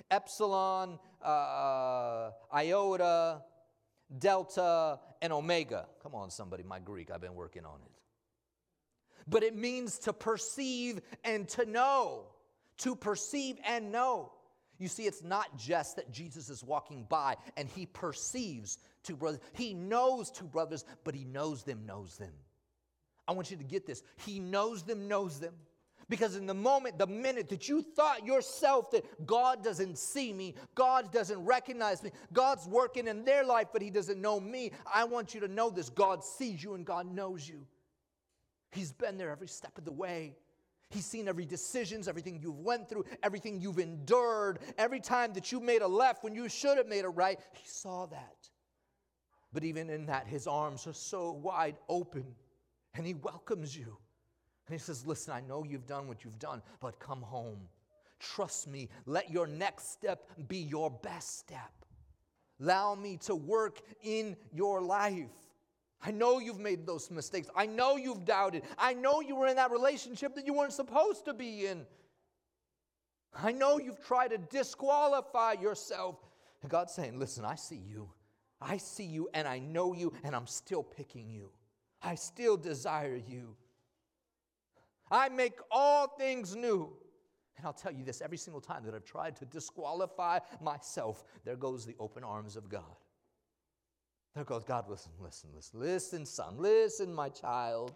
Epsilon, 0.10 0.98
uh, 1.24 2.32
iota, 2.54 3.42
delta, 4.18 5.00
and 5.22 5.34
omega. 5.34 5.88
Come 6.02 6.16
on, 6.16 6.30
somebody, 6.30 6.64
my 6.64 6.80
Greek, 6.80 7.12
I've 7.12 7.22
been 7.22 7.36
working 7.36 7.66
on 7.66 7.80
it. 7.86 7.92
But 9.28 9.44
it 9.44 9.56
means 9.56 10.00
to 10.00 10.14
perceive 10.14 11.02
and 11.24 11.48
to 11.50 11.66
know. 11.66 12.28
To 12.80 12.96
perceive 12.96 13.58
and 13.66 13.92
know. 13.92 14.32
You 14.80 14.88
see, 14.88 15.04
it's 15.04 15.24
not 15.24 15.58
just 15.58 15.96
that 15.96 16.12
Jesus 16.12 16.50
is 16.50 16.64
walking 16.64 17.06
by 17.10 17.36
and 17.56 17.68
he 17.68 17.86
perceives 17.86 18.78
two 19.04 19.16
brothers. 19.16 19.42
He 19.54 19.74
knows 19.74 20.30
two 20.30 20.46
brothers, 20.46 20.86
but 21.04 21.16
he 21.16 21.24
knows 21.24 21.64
them, 21.64 21.86
knows 21.86 22.18
them. 22.18 22.34
I 23.28 23.34
want 23.34 23.52
you 23.52 23.58
to 23.58 23.64
get 23.64 23.86
this. 23.86 24.04
He 24.18 24.40
knows 24.40 24.84
them, 24.84 25.08
knows 25.08 25.40
them. 25.40 25.54
Because 26.10 26.38
in 26.38 26.46
the 26.46 26.54
moment, 26.54 26.98
the 26.98 27.08
minute 27.08 27.50
that 27.50 27.68
you 27.68 27.82
thought 27.82 28.26
yourself 28.26 28.92
that 28.92 29.26
God 29.26 29.62
doesn't 29.62 29.98
see 29.98 30.32
me, 30.32 30.56
God 30.74 31.12
doesn't 31.12 31.44
recognize 31.44 32.02
me, 32.02 32.12
God's 32.32 32.66
working 32.66 33.08
in 33.08 33.26
their 33.26 33.44
life, 33.44 33.68
but 33.74 33.82
He 33.82 33.90
doesn't 33.90 34.22
know 34.22 34.40
me, 34.40 34.72
I 34.92 35.04
want 35.04 35.34
you 35.34 35.42
to 35.42 35.50
know 35.50 35.70
this 35.70 35.90
God 35.90 36.24
sees 36.24 36.64
you 36.64 36.76
and 36.76 36.86
God 36.86 37.14
knows 37.14 37.48
you. 37.48 37.66
He's 38.72 38.94
been 38.94 39.18
there 39.18 39.32
every 39.32 39.50
step 39.50 39.78
of 39.78 39.84
the 39.84 39.92
way. 39.92 40.36
He's 40.90 41.06
seen 41.06 41.28
every 41.28 41.46
decisions, 41.46 42.08
everything 42.08 42.40
you've 42.42 42.60
went 42.60 42.88
through, 42.88 43.06
everything 43.22 43.60
you've 43.60 43.80
endured, 43.80 44.60
every 44.78 45.02
time 45.02 45.34
that 45.34 45.52
you 45.52 45.60
made 45.60 45.82
a 45.82 45.88
left 45.88 46.24
when 46.24 46.34
you 46.34 46.48
should 46.48 46.78
have 46.78 46.88
made 46.88 47.04
a 47.04 47.10
right. 47.10 47.40
He 47.54 47.68
saw 47.68 48.06
that. 48.06 48.50
But 49.54 49.64
even 49.64 49.90
in 49.90 50.06
that, 50.06 50.28
his 50.28 50.48
arms 50.48 50.88
are 50.88 50.94
so 50.94 51.32
wide 51.32 51.76
open 51.90 52.26
and 52.94 53.06
he 53.06 53.14
welcomes 53.14 53.78
you. 53.78 53.98
And 54.68 54.74
he 54.74 54.78
says, 54.80 55.06
Listen, 55.06 55.34
I 55.34 55.42
know 55.42 55.64
you've 55.64 55.88
done 55.88 56.08
what 56.08 56.24
you've 56.24 56.40
done, 56.40 56.62
but 56.80 57.00
come 57.00 57.22
home. 57.22 57.60
Trust 58.20 58.68
me. 58.68 58.90
Let 59.06 59.30
your 59.30 59.48
next 59.48 59.92
step 59.92 60.30
be 60.48 60.58
your 60.58 60.90
best 60.90 61.40
step. 61.40 61.72
Allow 62.60 62.96
me 62.96 63.18
to 63.18 63.36
work 63.36 63.82
in 64.02 64.36
your 64.52 64.82
life. 64.82 65.30
I 66.02 66.12
know 66.12 66.40
you've 66.40 66.60
made 66.60 66.86
those 66.86 67.10
mistakes. 67.10 67.50
I 67.56 67.66
know 67.66 67.96
you've 67.96 68.24
doubted. 68.24 68.64
I 68.78 68.94
know 68.94 69.22
you 69.22 69.36
were 69.36 69.48
in 69.48 69.56
that 69.56 69.72
relationship 69.72 70.36
that 70.36 70.46
you 70.46 70.54
weren't 70.54 70.74
supposed 70.74 71.26
to 71.26 71.34
be 71.34 71.66
in. 71.66 71.86
I 73.34 73.52
know 73.52 73.80
you've 73.80 74.04
tried 74.06 74.30
to 74.30 74.38
disqualify 74.38 75.54
yourself. 75.54 76.18
And 76.62 76.72
God's 76.72 76.94
saying, 76.94 77.20
Listen, 77.20 77.46
I 77.46 77.56
see 77.56 77.82
you. 77.88 78.10
I 78.60 78.78
see 78.78 79.06
you 79.06 79.30
and 79.34 79.48
I 79.48 79.60
know 79.60 79.94
you 79.94 80.14
and 80.24 80.36
I'm 80.36 80.48
still 80.48 80.84
picking 80.84 81.30
you. 81.30 81.52
I 82.02 82.16
still 82.16 82.58
desire 82.58 83.20
you. 83.28 83.56
I 85.10 85.30
make 85.30 85.60
all 85.72 86.08
things 86.08 86.56
new. 86.56 86.92
And 87.58 87.66
I'll 87.66 87.74
tell 87.74 87.92
you 87.92 88.04
this 88.04 88.22
every 88.22 88.38
single 88.38 88.62
time 88.62 88.84
that 88.86 88.94
I've 88.94 89.06
tried 89.06 89.36
to 89.38 89.46
disqualify 89.46 90.40
myself, 90.62 91.24
there 91.44 91.56
goes 91.56 91.86
the 91.86 91.96
open 92.00 92.24
arms 92.24 92.56
of 92.56 92.70
God. 92.70 92.84
There 94.38 94.46
goes 94.46 94.64
God, 94.64 94.86
listen, 94.88 95.12
listen, 95.20 95.50
listen, 95.56 95.80
listen, 95.80 96.24
son, 96.24 96.58
listen, 96.60 97.12
my 97.12 97.28
child. 97.28 97.96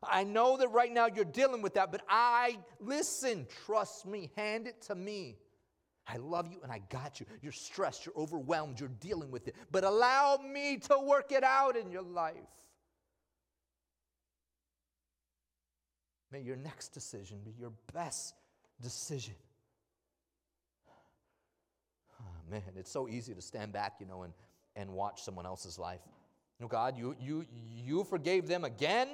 I 0.00 0.22
know 0.22 0.56
that 0.58 0.68
right 0.68 0.92
now 0.92 1.08
you're 1.12 1.24
dealing 1.24 1.60
with 1.60 1.74
that, 1.74 1.90
but 1.90 2.02
I, 2.08 2.56
listen, 2.78 3.48
trust 3.66 4.06
me, 4.06 4.30
hand 4.36 4.68
it 4.68 4.80
to 4.82 4.94
me. 4.94 5.38
I 6.06 6.18
love 6.18 6.46
you 6.52 6.60
and 6.62 6.70
I 6.70 6.82
got 6.88 7.18
you. 7.18 7.26
You're 7.42 7.50
stressed, 7.50 8.06
you're 8.06 8.14
overwhelmed, 8.16 8.78
you're 8.78 8.90
dealing 9.00 9.32
with 9.32 9.48
it, 9.48 9.56
but 9.72 9.82
allow 9.82 10.36
me 10.36 10.76
to 10.76 11.00
work 11.00 11.32
it 11.32 11.42
out 11.42 11.76
in 11.76 11.90
your 11.90 12.02
life. 12.02 12.36
May 16.30 16.42
your 16.42 16.54
next 16.54 16.90
decision 16.90 17.40
be 17.44 17.54
your 17.58 17.72
best 17.92 18.34
decision. 18.80 19.34
Oh, 22.20 22.24
man, 22.48 22.62
it's 22.76 22.92
so 22.92 23.08
easy 23.08 23.34
to 23.34 23.42
stand 23.42 23.72
back, 23.72 23.94
you 23.98 24.06
know, 24.06 24.22
and 24.22 24.32
and 24.80 24.90
watch 24.92 25.22
someone 25.22 25.46
else's 25.46 25.78
life. 25.78 26.00
Know, 26.58 26.68
God, 26.68 26.98
you, 26.98 27.16
you, 27.18 27.46
you 27.50 28.04
forgave 28.04 28.46
them 28.46 28.64
again? 28.64 29.08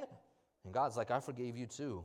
And 0.64 0.74
God's 0.74 0.96
like, 0.96 1.11
I 1.11 1.20
forgave 1.20 1.57
you 1.57 1.66
too. 1.66 2.02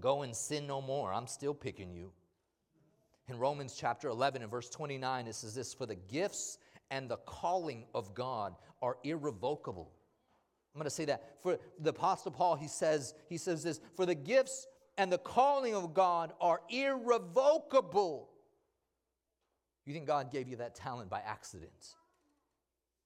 Go 0.00 0.22
and 0.22 0.34
sin 0.34 0.66
no 0.66 0.82
more. 0.82 1.12
I'm 1.12 1.28
still 1.28 1.54
picking 1.54 1.92
you. 1.92 2.10
In 3.28 3.38
Romans 3.38 3.76
chapter 3.78 4.08
11 4.08 4.42
and 4.42 4.50
verse 4.50 4.68
29, 4.68 5.26
it 5.26 5.34
says 5.34 5.54
this 5.54 5.72
For 5.72 5.86
the 5.86 5.94
gifts 5.94 6.58
and 6.90 7.08
the 7.08 7.16
calling 7.18 7.84
of 7.94 8.14
God 8.14 8.54
are 8.82 8.96
irrevocable. 9.04 9.92
I'm 10.74 10.80
going 10.80 10.84
to 10.84 10.90
say 10.90 11.06
that. 11.06 11.36
For 11.42 11.58
the 11.80 11.90
Apostle 11.90 12.32
Paul, 12.32 12.56
he 12.56 12.68
says, 12.68 13.14
he 13.28 13.38
says 13.38 13.62
this 13.62 13.80
For 13.94 14.04
the 14.04 14.14
gifts 14.14 14.66
and 14.98 15.12
the 15.12 15.18
calling 15.18 15.74
of 15.74 15.94
God 15.94 16.32
are 16.40 16.60
irrevocable. 16.68 18.30
You 19.86 19.94
think 19.94 20.06
God 20.06 20.30
gave 20.30 20.48
you 20.48 20.56
that 20.56 20.74
talent 20.74 21.08
by 21.08 21.20
accident? 21.20 21.94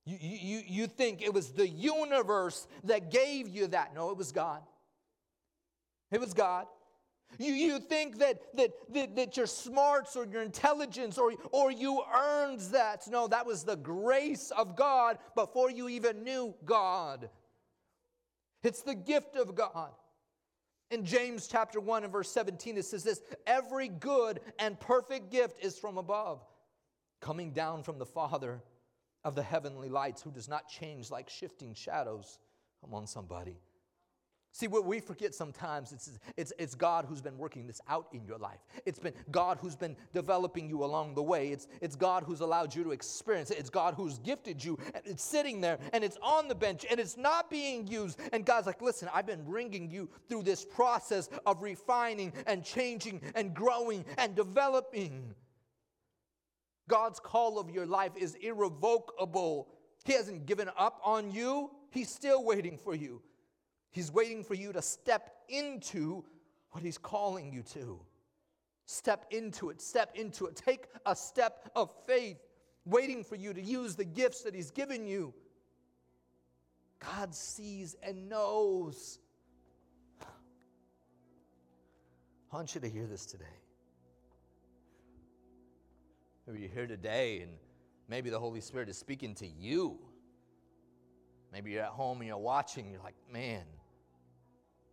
You, 0.07 0.17
you, 0.21 0.63
you 0.67 0.87
think 0.87 1.23
it 1.23 1.33
was 1.33 1.53
the 1.53 1.69
universe 1.69 2.67
that 2.85 3.11
gave 3.11 3.49
you 3.49 3.67
that. 3.69 3.95
No, 3.95 4.11
it 4.11 4.17
was 4.17 4.33
God. 4.33 4.63
It 6.11 6.21
was 6.21 6.33
God. 6.33 6.67
You, 7.39 7.53
you 7.53 7.79
think 7.79 8.19
that, 8.19 8.41
that, 8.57 8.71
that, 8.93 9.17
that 9.17 9.37
your 9.37 9.47
smarts 9.47 10.17
or 10.17 10.25
your 10.25 10.43
intelligence 10.43 11.17
or, 11.17 11.35
or 11.53 11.71
you 11.71 12.03
earned 12.13 12.61
that. 12.73 13.07
No, 13.09 13.29
that 13.29 13.47
was 13.47 13.63
the 13.63 13.77
grace 13.77 14.51
of 14.51 14.75
God 14.75 15.19
before 15.37 15.71
you 15.71 15.89
even 15.89 16.25
knew 16.25 16.55
God. 16.65 17.29
It's 18.63 18.83
the 18.83 18.95
gift 18.95 19.37
of 19.37 19.55
God. 19.55 19.91
In 20.91 21.05
James 21.05 21.47
chapter 21.47 21.79
1 21.79 22.03
and 22.03 22.13
verse 22.13 22.31
17, 22.33 22.77
it 22.77 22.85
says 22.85 23.05
this 23.05 23.21
Every 23.47 23.89
good 23.89 24.41
and 24.59 24.79
perfect 24.81 25.31
gift 25.31 25.65
is 25.65 25.79
from 25.79 25.99
above, 25.99 26.45
coming 27.21 27.53
down 27.53 27.83
from 27.83 27.99
the 27.99 28.07
Father 28.07 28.63
of 29.25 29.35
the 29.35 29.43
heavenly 29.43 29.89
lights, 29.89 30.23
who 30.23 30.31
does 30.31 30.49
not 30.49 30.69
change 30.69 31.11
like 31.11 31.29
shifting 31.29 31.75
shadows. 31.75 32.39
Come 32.81 32.95
on, 32.95 33.07
somebody. 33.07 33.59
See, 34.53 34.67
what 34.67 34.85
we 34.85 34.99
forget 34.99 35.33
sometimes, 35.33 35.93
it's, 35.93 36.19
it's, 36.37 36.53
it's 36.59 36.75
God 36.75 37.05
who's 37.09 37.21
been 37.21 37.39
working 37.39 37.69
this 37.69 37.81
out 37.89 38.09
in 38.13 38.25
your 38.25 38.37
life. 38.37 38.59
It's 38.85 38.99
been 38.99 39.13
God 39.31 39.59
who's 39.61 39.77
been 39.77 39.97
developing 40.13 40.69
you 40.69 40.83
along 40.83 41.15
the 41.15 41.23
way. 41.23 41.51
It's, 41.51 41.69
it's 41.81 41.95
God 41.95 42.25
who's 42.25 42.41
allowed 42.41 42.75
you 42.75 42.83
to 42.83 42.91
experience 42.91 43.53
it. 43.53 43.59
It's 43.59 43.71
God 43.71 43.95
who's 43.95 44.19
gifted 44.19 44.63
you. 44.63 44.77
It's 45.05 45.23
sitting 45.23 45.61
there 45.61 45.79
and 45.93 46.03
it's 46.03 46.19
on 46.21 46.49
the 46.49 46.57
bench 46.57 46.85
and 46.91 46.99
it's 46.99 47.17
not 47.17 47.49
being 47.49 47.87
used. 47.87 48.19
And 48.33 48.45
God's 48.45 48.67
like, 48.67 48.83
listen, 48.83 49.09
I've 49.15 49.27
been 49.27 49.45
bringing 49.45 49.89
you 49.89 50.09
through 50.29 50.43
this 50.43 50.65
process 50.65 51.29
of 51.47 51.63
refining 51.63 52.33
and 52.49 52.65
changing 52.65 53.21
and 53.37 53.55
growing 53.55 54.05
and 54.19 54.35
developing. 54.35 55.33
God's 56.91 57.21
call 57.21 57.61
of 57.61 57.71
your 57.71 57.87
life 57.87 58.11
is 58.17 58.35
irrevocable. 58.35 59.69
He 60.05 60.13
hasn't 60.13 60.45
given 60.45 60.69
up 60.77 61.01
on 61.05 61.31
you, 61.31 61.71
He's 61.93 62.11
still 62.11 62.45
waiting 62.45 62.77
for 62.77 62.95
you. 62.95 63.23
He's 63.93 64.13
waiting 64.13 64.43
for 64.45 64.55
you 64.55 64.73
to 64.73 64.83
step 64.83 65.31
into 65.49 66.25
what 66.73 66.83
He's 66.83 66.99
calling 66.99 67.53
you 67.53 67.63
to. 67.75 68.01
Step 68.87 69.27
into 69.31 69.71
it, 69.71 69.81
step 69.81 70.11
into 70.17 70.47
it. 70.47 70.57
Take 70.57 70.87
a 71.07 71.15
step 71.15 71.71
of 71.77 71.93
faith, 72.07 72.39
waiting 72.85 73.23
for 73.23 73.37
you 73.37 73.53
to 73.55 73.63
use 73.63 73.95
the 73.95 74.05
gifts 74.05 74.43
that 74.43 74.55
He's 74.55 74.73
given 74.73 75.07
you. 75.07 75.33
God 76.99 77.33
sees 77.33 77.95
and 78.03 78.29
knows. 78.29 79.21
I 82.53 82.57
want 82.57 82.75
you 82.75 82.81
to 82.81 82.89
hear 82.89 83.07
this 83.07 83.27
today. 83.27 83.60
Maybe 86.51 86.63
you're 86.63 86.75
here 86.75 86.87
today 86.89 87.43
and 87.43 87.53
maybe 88.09 88.29
the 88.29 88.41
Holy 88.41 88.61
Spirit 88.61 88.89
is 88.89 88.99
speaking 88.99 89.37
to 89.37 89.47
you. 89.47 89.99
Maybe 91.53 91.71
you're 91.71 91.85
at 91.85 91.91
home 91.91 92.19
and 92.19 92.27
you're 92.27 92.39
watching, 92.39 92.91
you're 92.91 93.03
like, 93.03 93.15
man, 93.33 93.63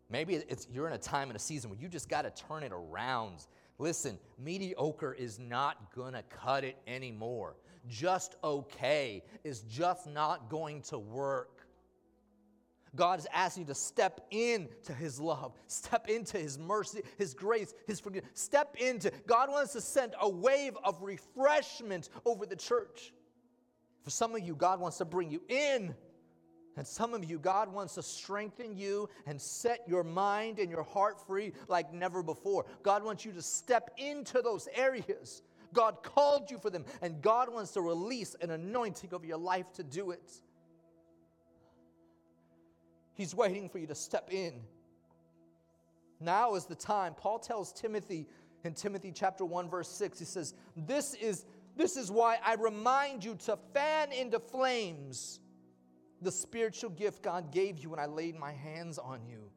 Maybe 0.10 0.36
it's, 0.36 0.68
you're 0.72 0.88
in 0.88 0.94
a 0.94 0.98
time 0.98 1.30
and 1.30 1.36
a 1.36 1.40
season 1.40 1.70
where 1.70 1.80
you 1.80 1.90
just 1.90 2.08
got 2.08 2.22
to 2.22 2.32
turn 2.48 2.64
it 2.64 2.72
around. 2.72 3.46
Listen, 3.78 4.18
mediocre 4.40 5.14
is 5.14 5.38
not 5.38 5.94
going 5.94 6.14
to 6.14 6.24
cut 6.24 6.64
it 6.64 6.78
anymore. 6.88 7.58
Just 7.90 8.36
okay 8.44 9.24
is 9.44 9.62
just 9.62 10.08
not 10.08 10.50
going 10.50 10.82
to 10.84 10.98
work. 10.98 11.57
God 12.98 13.20
is 13.20 13.28
asking 13.34 13.64
you 13.64 13.68
to 13.68 13.76
step 13.76 14.20
into 14.32 14.94
His 14.94 15.20
love, 15.20 15.54
step 15.68 16.10
into 16.10 16.38
His 16.38 16.60
mercy, 16.60 17.02
His 17.18 17.34
grace, 17.34 17.74
His 17.88 18.02
forgiveness. 18.02 18.32
Step 18.34 18.76
into, 18.78 19.12
God 19.26 19.50
wants 19.50 19.72
to 19.74 19.82
send 19.82 20.14
a 20.20 20.28
wave 20.28 20.76
of 20.84 21.02
refreshment 21.02 22.10
over 22.26 22.46
the 22.46 22.58
church. 22.58 23.14
For 24.04 24.10
some 24.10 24.36
of 24.36 24.42
you, 24.42 24.56
God 24.56 24.82
wants 24.82 24.98
to 24.98 25.06
bring 25.06 25.32
you 25.32 25.42
in 25.48 25.96
and 26.78 26.86
some 26.86 27.16
of 27.16 27.26
you, 27.26 27.40
God 27.40 27.74
wants 27.74 27.96
to 27.96 28.04
strengthen 28.04 28.78
you 28.78 29.10
and 29.26 29.42
set 29.42 29.82
your 29.88 30.04
mind 30.04 30.60
and 30.60 30.70
your 30.70 30.84
heart 30.84 31.20
free 31.26 31.54
like 31.68 31.92
never 31.92 32.22
before. 32.22 32.68
God 32.84 33.04
wants 33.04 33.26
you 33.26 33.32
to 33.34 33.42
step 33.42 33.90
into 33.98 34.44
those 34.44 34.68
areas. 34.76 35.42
God 35.74 36.04
called 36.04 36.52
you 36.52 36.60
for 36.60 36.70
them, 36.70 36.86
and 37.02 37.22
God 37.22 37.52
wants 37.52 37.72
to 37.72 37.82
release 37.82 38.36
an 38.42 38.52
anointing 38.52 39.10
over 39.12 39.26
your 39.26 39.40
life 39.40 39.66
to 39.74 39.84
do 39.84 40.12
it. 40.12 40.32
He's 43.18 43.36
waiting 43.36 43.68
for 43.68 43.80
you 43.80 43.88
to 43.88 43.96
step 43.96 44.30
in. 44.32 44.54
Now 46.20 46.56
is 46.56 46.66
the 46.66 46.76
time. 46.76 47.16
Paul 47.16 47.40
tells 47.40 47.74
Timothy 47.74 48.28
in 48.64 48.74
Timothy 48.74 49.12
chapter 49.14 49.46
1 49.46 49.70
verse 49.70 49.90
6 49.90 50.20
he 50.20 50.26
says, 50.26 50.54
"This 50.76 51.14
is 51.16 51.46
this 51.76 51.98
is 51.98 52.10
why 52.12 52.38
I 52.44 52.56
remind 52.56 53.24
you 53.24 53.36
to 53.46 53.58
fan 53.74 54.12
into 54.12 54.40
flames 54.40 55.40
the 56.22 56.32
spiritual 56.32 56.90
gift 56.90 57.22
God 57.22 57.52
gave 57.52 57.80
you 57.80 57.90
when 57.90 58.00
I 58.00 58.06
laid 58.06 58.36
my 58.36 58.52
hands 58.52 58.98
on 58.98 59.26
you. 59.28 59.52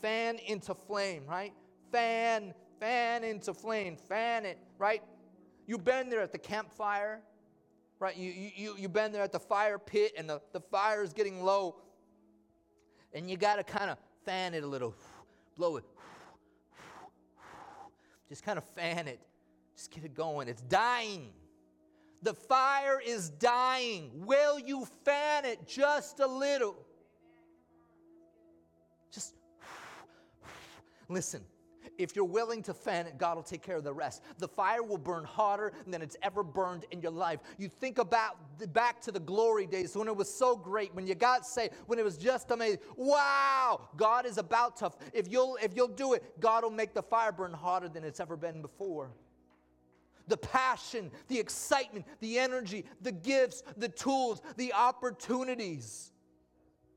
Fan 0.00 0.38
into 0.46 0.74
flame, 0.74 1.24
right? 1.28 1.52
Fan, 1.92 2.54
fan 2.80 3.22
into 3.22 3.54
flame, 3.54 3.96
fan 3.96 4.44
it, 4.44 4.58
right? 4.78 5.02
You've 5.66 5.84
been 5.84 6.10
there 6.10 6.20
at 6.20 6.32
the 6.32 6.38
campfire, 6.38 7.20
right? 8.00 8.16
You, 8.16 8.32
you, 8.32 8.74
you've 8.76 8.92
been 8.92 9.12
there 9.12 9.22
at 9.22 9.32
the 9.32 9.38
fire 9.38 9.78
pit 9.78 10.12
and 10.18 10.28
the, 10.28 10.40
the 10.52 10.60
fire 10.60 11.02
is 11.02 11.12
getting 11.12 11.44
low. 11.44 11.76
And 13.14 13.30
you 13.30 13.36
got 13.36 13.56
to 13.56 13.64
kind 13.64 13.90
of 13.90 13.98
fan 14.24 14.54
it 14.54 14.62
a 14.62 14.66
little, 14.66 14.94
blow 15.56 15.76
it. 15.76 15.84
Just 18.28 18.44
kind 18.44 18.56
of 18.56 18.64
fan 18.74 19.08
it. 19.08 19.20
Just 19.76 19.90
get 19.90 20.04
it 20.04 20.14
going. 20.14 20.48
It's 20.48 20.62
dying. 20.62 21.30
The 22.22 22.34
fire 22.34 23.00
is 23.04 23.30
dying. 23.30 24.10
Will 24.24 24.58
you 24.58 24.86
fan 25.04 25.44
it 25.44 25.66
just 25.66 26.20
a 26.20 26.26
little? 26.26 26.76
Just 29.10 29.34
listen. 31.08 31.42
If 31.98 32.16
you're 32.16 32.24
willing 32.24 32.62
to 32.64 32.74
fan 32.74 33.06
it, 33.06 33.18
God 33.18 33.36
will 33.36 33.42
take 33.42 33.62
care 33.62 33.76
of 33.76 33.84
the 33.84 33.92
rest. 33.92 34.22
The 34.38 34.48
fire 34.48 34.82
will 34.82 34.98
burn 34.98 35.24
hotter 35.24 35.72
than 35.86 36.02
it's 36.02 36.16
ever 36.22 36.42
burned 36.42 36.84
in 36.90 37.00
your 37.00 37.12
life. 37.12 37.40
You 37.58 37.68
think 37.68 37.98
about 37.98 38.36
the, 38.58 38.66
back 38.66 39.00
to 39.02 39.12
the 39.12 39.20
glory 39.20 39.66
days 39.66 39.96
when 39.96 40.08
it 40.08 40.16
was 40.16 40.32
so 40.32 40.56
great, 40.56 40.94
when 40.94 41.06
you 41.06 41.14
got 41.14 41.46
saved, 41.46 41.74
when 41.86 41.98
it 41.98 42.04
was 42.04 42.16
just 42.16 42.50
amazing. 42.50 42.80
Wow, 42.96 43.88
God 43.96 44.26
is 44.26 44.38
about 44.38 44.76
to. 44.78 44.90
If 45.12 45.30
you'll 45.30 45.56
if 45.62 45.76
you'll 45.76 45.88
do 45.88 46.14
it, 46.14 46.40
God 46.40 46.64
will 46.64 46.70
make 46.70 46.94
the 46.94 47.02
fire 47.02 47.32
burn 47.32 47.52
hotter 47.52 47.88
than 47.88 48.04
it's 48.04 48.20
ever 48.20 48.36
been 48.36 48.62
before 48.62 49.10
the 50.28 50.36
passion, 50.36 51.10
the 51.28 51.38
excitement, 51.38 52.06
the 52.20 52.38
energy, 52.38 52.84
the 53.00 53.12
gifts, 53.12 53.62
the 53.76 53.88
tools, 53.88 54.40
the 54.56 54.72
opportunities. 54.72 56.12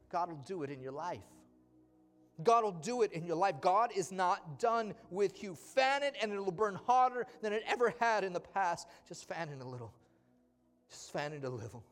God 0.09 0.29
will 0.29 0.43
do 0.45 0.63
it 0.63 0.69
in 0.69 0.81
your 0.81 0.91
life. 0.91 1.23
God 2.43 2.63
will 2.63 2.71
do 2.71 3.01
it 3.01 3.13
in 3.13 3.25
your 3.25 3.37
life. 3.37 3.55
God 3.61 3.91
is 3.95 4.11
not 4.11 4.59
done 4.59 4.93
with 5.09 5.41
you. 5.41 5.55
Fan 5.55 6.03
it 6.03 6.15
and 6.21 6.31
it'll 6.31 6.51
burn 6.51 6.77
hotter 6.85 7.25
than 7.41 7.53
it 7.53 7.63
ever 7.67 7.93
had 7.99 8.23
in 8.23 8.33
the 8.33 8.39
past. 8.39 8.87
Just 9.07 9.27
fan 9.27 9.49
it 9.49 9.63
a 9.63 9.67
little. 9.67 9.93
Just 10.89 11.13
fan 11.13 11.33
it 11.33 11.43
a 11.43 11.49
little. 11.49 11.83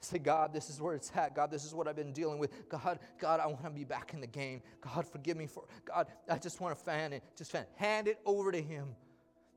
Say, 0.00 0.18
God, 0.18 0.52
this 0.52 0.68
is 0.68 0.80
where 0.80 0.94
it's 0.94 1.12
at. 1.14 1.34
God, 1.36 1.50
this 1.50 1.64
is 1.64 1.74
what 1.74 1.86
I've 1.86 1.94
been 1.94 2.12
dealing 2.12 2.38
with. 2.38 2.68
God, 2.68 2.98
God, 3.20 3.38
I 3.38 3.46
want 3.46 3.62
to 3.64 3.70
be 3.70 3.84
back 3.84 4.14
in 4.14 4.20
the 4.20 4.26
game. 4.26 4.60
God, 4.80 5.06
forgive 5.06 5.36
me 5.36 5.46
for 5.46 5.64
God, 5.84 6.08
I 6.28 6.38
just 6.38 6.60
want 6.60 6.76
to 6.76 6.84
fan 6.84 7.12
it. 7.12 7.22
Just 7.36 7.52
fan. 7.52 7.66
Hand 7.76 8.08
it 8.08 8.18
over 8.26 8.50
to 8.50 8.60
Him. 8.60 8.96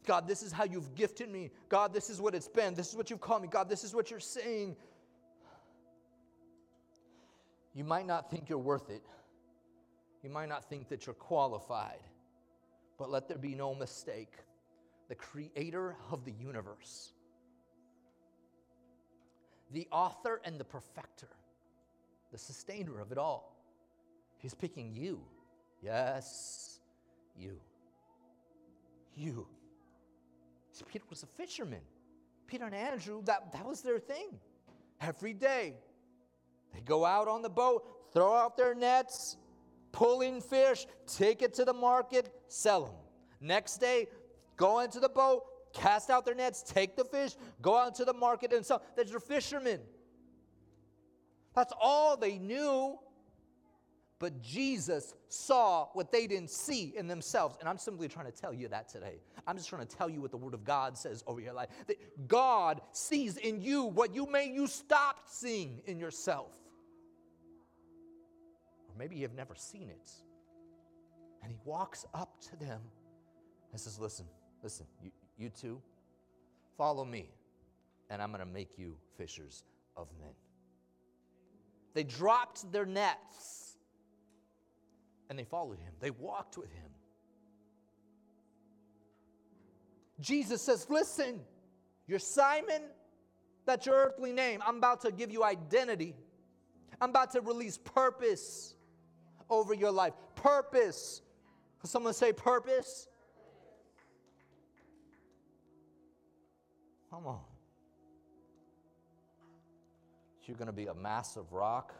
God, 0.05 0.27
this 0.27 0.43
is 0.43 0.51
how 0.51 0.63
you've 0.63 0.93
gifted 0.93 1.31
me. 1.31 1.49
God, 1.67 1.93
this 1.93 2.11
is 2.11 2.21
what 2.21 2.35
it's 2.35 2.47
been. 2.47 2.75
This 2.75 2.89
is 2.89 2.95
what 2.95 3.09
you've 3.09 3.21
called 3.21 3.41
me. 3.41 3.47
God, 3.47 3.67
this 3.69 3.83
is 3.83 3.95
what 3.95 4.11
you're 4.11 4.19
saying. 4.19 4.75
You 7.73 7.83
might 7.83 8.05
not 8.05 8.29
think 8.29 8.47
you're 8.47 8.59
worth 8.59 8.91
it. 8.91 9.01
You 10.25 10.31
might 10.31 10.49
not 10.49 10.67
think 10.67 10.89
that 10.89 11.05
you're 11.05 11.13
qualified. 11.13 11.99
But 12.97 13.11
let 13.11 13.27
there 13.27 13.37
be 13.37 13.53
no 13.53 13.75
mistake. 13.75 14.33
The 15.07 15.13
creator 15.13 15.95
of 16.09 16.25
the 16.25 16.31
universe, 16.31 17.13
the 19.71 19.87
author 19.91 20.41
and 20.43 20.59
the 20.59 20.63
perfecter, 20.63 21.27
the 22.31 22.39
sustainer 22.39 22.99
of 22.99 23.11
it 23.11 23.19
all, 23.19 23.55
he's 24.39 24.55
picking 24.55 24.95
you. 24.95 25.21
Yes, 25.83 26.79
you. 27.37 27.59
You. 29.15 29.47
Peter 30.91 31.05
was 31.07 31.21
a 31.21 31.27
fisherman. 31.27 31.81
Peter 32.47 32.65
and 32.65 32.73
Andrew, 32.73 33.21
that, 33.25 33.51
that 33.53 33.63
was 33.63 33.81
their 33.81 33.99
thing. 33.99 34.39
Every 35.01 35.33
day, 35.33 35.75
they 36.73 36.81
go 36.81 37.05
out 37.05 37.27
on 37.27 37.43
the 37.43 37.49
boat, 37.49 38.11
throw 38.11 38.33
out 38.33 38.57
their 38.57 38.73
nets, 38.73 39.37
pull 39.95 40.19
in 40.19 40.41
fish, 40.41 40.85
take 41.07 41.41
it 41.41 41.53
to 41.53 41.63
the 41.63 41.73
market, 41.73 42.29
sell 42.49 42.83
them. 42.83 42.95
Next 43.39 43.77
day, 43.77 44.07
go 44.57 44.81
into 44.81 44.99
the 44.99 45.07
boat, 45.07 45.43
cast 45.73 46.09
out 46.09 46.25
their 46.25 46.35
nets, 46.35 46.61
take 46.61 46.97
the 46.97 47.05
fish, 47.05 47.31
go 47.61 47.77
out 47.77 47.95
to 47.95 48.05
the 48.05 48.13
market 48.13 48.51
and 48.51 48.65
sell. 48.65 48.83
They're 48.97 49.19
fishermen. 49.21 49.79
That's 51.55 51.71
all 51.79 52.17
they 52.17 52.37
knew. 52.37 52.99
But 54.19 54.41
Jesus 54.41 55.13
saw 55.29 55.87
what 55.93 56.11
they 56.11 56.27
didn't 56.27 56.49
see 56.49 56.93
in 56.97 57.07
themselves. 57.07 57.55
And 57.61 57.69
I'm 57.69 57.77
simply 57.77 58.09
trying 58.09 58.25
to 58.25 58.31
tell 58.31 58.53
you 58.53 58.67
that 58.69 58.89
today. 58.89 59.21
I'm 59.47 59.55
just 59.55 59.69
trying 59.69 59.85
to 59.85 59.95
tell 59.95 60.09
you 60.09 60.21
what 60.21 60.31
the 60.31 60.37
Word 60.37 60.53
of 60.53 60.65
God 60.65 60.97
says 60.97 61.23
over 61.25 61.39
your 61.39 61.53
life. 61.53 61.69
That 61.87 62.27
God 62.27 62.81
sees 62.91 63.37
in 63.37 63.61
you 63.61 63.83
what 63.83 64.13
you 64.13 64.25
may 64.25 64.49
you 64.49 64.67
stopped 64.67 65.29
seeing 65.33 65.81
in 65.85 65.99
yourself. 65.99 66.51
Maybe 68.97 69.15
you 69.15 69.23
have 69.23 69.35
never 69.35 69.55
seen 69.55 69.89
it. 69.89 70.11
And 71.41 71.51
He 71.51 71.57
walks 71.65 72.05
up 72.13 72.39
to 72.49 72.55
them 72.55 72.81
and 73.71 73.79
says, 73.79 73.99
Listen, 73.99 74.25
listen, 74.63 74.85
you, 75.01 75.11
you 75.37 75.49
two, 75.49 75.81
follow 76.77 77.05
me, 77.05 77.29
and 78.09 78.21
I'm 78.21 78.29
going 78.31 78.45
to 78.45 78.51
make 78.51 78.77
you 78.77 78.95
fishers 79.17 79.63
of 79.97 80.07
men. 80.19 80.31
They 81.93 82.03
dropped 82.03 82.71
their 82.71 82.85
nets 82.85 83.77
and 85.29 85.39
they 85.39 85.43
followed 85.43 85.79
him. 85.79 85.93
They 85.99 86.11
walked 86.11 86.57
with 86.57 86.71
him. 86.71 86.91
Jesus 90.19 90.61
says, 90.61 90.87
Listen, 90.89 91.39
you're 92.07 92.19
Simon, 92.19 92.81
that's 93.65 93.85
your 93.85 93.95
earthly 93.95 94.31
name. 94.31 94.61
I'm 94.65 94.77
about 94.77 95.01
to 95.01 95.11
give 95.11 95.31
you 95.31 95.43
identity. 95.43 96.15
I'm 97.01 97.09
about 97.09 97.31
to 97.31 97.41
release 97.41 97.77
purpose 97.77 98.74
over 99.49 99.73
your 99.73 99.91
life. 99.91 100.13
Purpose. 100.35 101.21
Can 101.81 101.89
Someone 101.89 102.13
say 102.13 102.33
purpose. 102.33 103.07
Come 107.09 107.27
on. 107.27 107.39
You're 110.45 110.57
going 110.57 110.67
to 110.67 110.73
be 110.73 110.87
a 110.87 110.93
massive 110.93 111.51
rock 111.51 111.93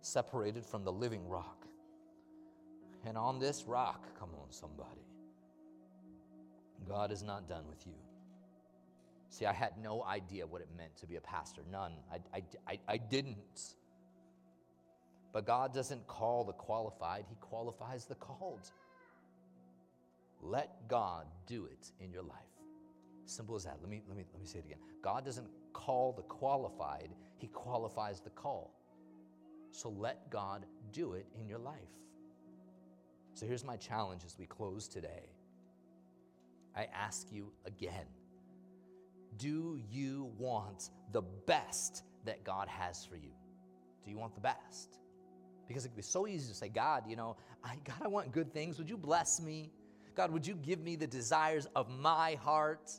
separated 0.00 0.64
from 0.64 0.84
the 0.84 0.92
living 0.92 1.26
rock. 1.28 1.66
And 3.06 3.18
on 3.18 3.38
this 3.38 3.64
rock, 3.66 4.06
come 4.18 4.30
on, 4.40 4.50
somebody, 4.50 5.00
God 6.88 7.10
is 7.10 7.22
not 7.22 7.48
done 7.48 7.64
with 7.68 7.86
you. 7.86 7.94
See, 9.28 9.46
I 9.46 9.52
had 9.52 9.72
no 9.82 10.04
idea 10.04 10.46
what 10.46 10.62
it 10.62 10.68
meant 10.76 10.96
to 10.98 11.06
be 11.06 11.16
a 11.16 11.20
pastor. 11.20 11.62
None. 11.70 11.92
I, 12.12 12.38
I, 12.38 12.42
I, 12.68 12.78
I 12.86 12.96
didn't. 12.96 13.74
But 15.34 15.46
God 15.46 15.74
doesn't 15.74 16.06
call 16.06 16.44
the 16.44 16.52
qualified, 16.52 17.24
He 17.28 17.34
qualifies 17.40 18.06
the 18.06 18.14
called. 18.14 18.70
Let 20.40 20.88
God 20.88 21.26
do 21.46 21.66
it 21.66 21.90
in 22.00 22.12
your 22.12 22.22
life. 22.22 22.38
Simple 23.26 23.56
as 23.56 23.64
that. 23.64 23.78
Let 23.80 23.90
me, 23.90 24.02
let 24.06 24.16
me, 24.16 24.24
let 24.32 24.40
me 24.40 24.46
say 24.46 24.60
it 24.60 24.64
again. 24.64 24.78
God 25.02 25.24
doesn't 25.24 25.48
call 25.72 26.12
the 26.12 26.22
qualified, 26.22 27.10
He 27.36 27.48
qualifies 27.48 28.20
the 28.20 28.30
call. 28.30 28.72
So 29.72 29.88
let 29.88 30.30
God 30.30 30.66
do 30.92 31.14
it 31.14 31.26
in 31.38 31.48
your 31.48 31.58
life. 31.58 31.80
So 33.34 33.44
here's 33.44 33.64
my 33.64 33.76
challenge 33.76 34.22
as 34.24 34.38
we 34.38 34.46
close 34.46 34.86
today. 34.86 35.30
I 36.76 36.86
ask 36.94 37.32
you 37.32 37.50
again 37.66 38.06
Do 39.36 39.80
you 39.90 40.30
want 40.38 40.90
the 41.10 41.22
best 41.22 42.04
that 42.24 42.44
God 42.44 42.68
has 42.68 43.04
for 43.04 43.16
you? 43.16 43.32
Do 44.04 44.12
you 44.12 44.18
want 44.18 44.36
the 44.36 44.40
best? 44.40 45.00
Because 45.66 45.84
it'd 45.84 45.96
be 45.96 46.02
so 46.02 46.26
easy 46.26 46.48
to 46.48 46.54
say, 46.54 46.68
God, 46.68 47.04
you 47.08 47.16
know, 47.16 47.36
I, 47.62 47.76
God, 47.84 47.96
I 48.02 48.08
want 48.08 48.32
good 48.32 48.52
things. 48.52 48.78
Would 48.78 48.90
you 48.90 48.96
bless 48.96 49.40
me? 49.40 49.70
God, 50.14 50.30
would 50.30 50.46
you 50.46 50.54
give 50.54 50.80
me 50.80 50.96
the 50.96 51.06
desires 51.06 51.66
of 51.74 51.88
my 51.88 52.36
heart? 52.42 52.92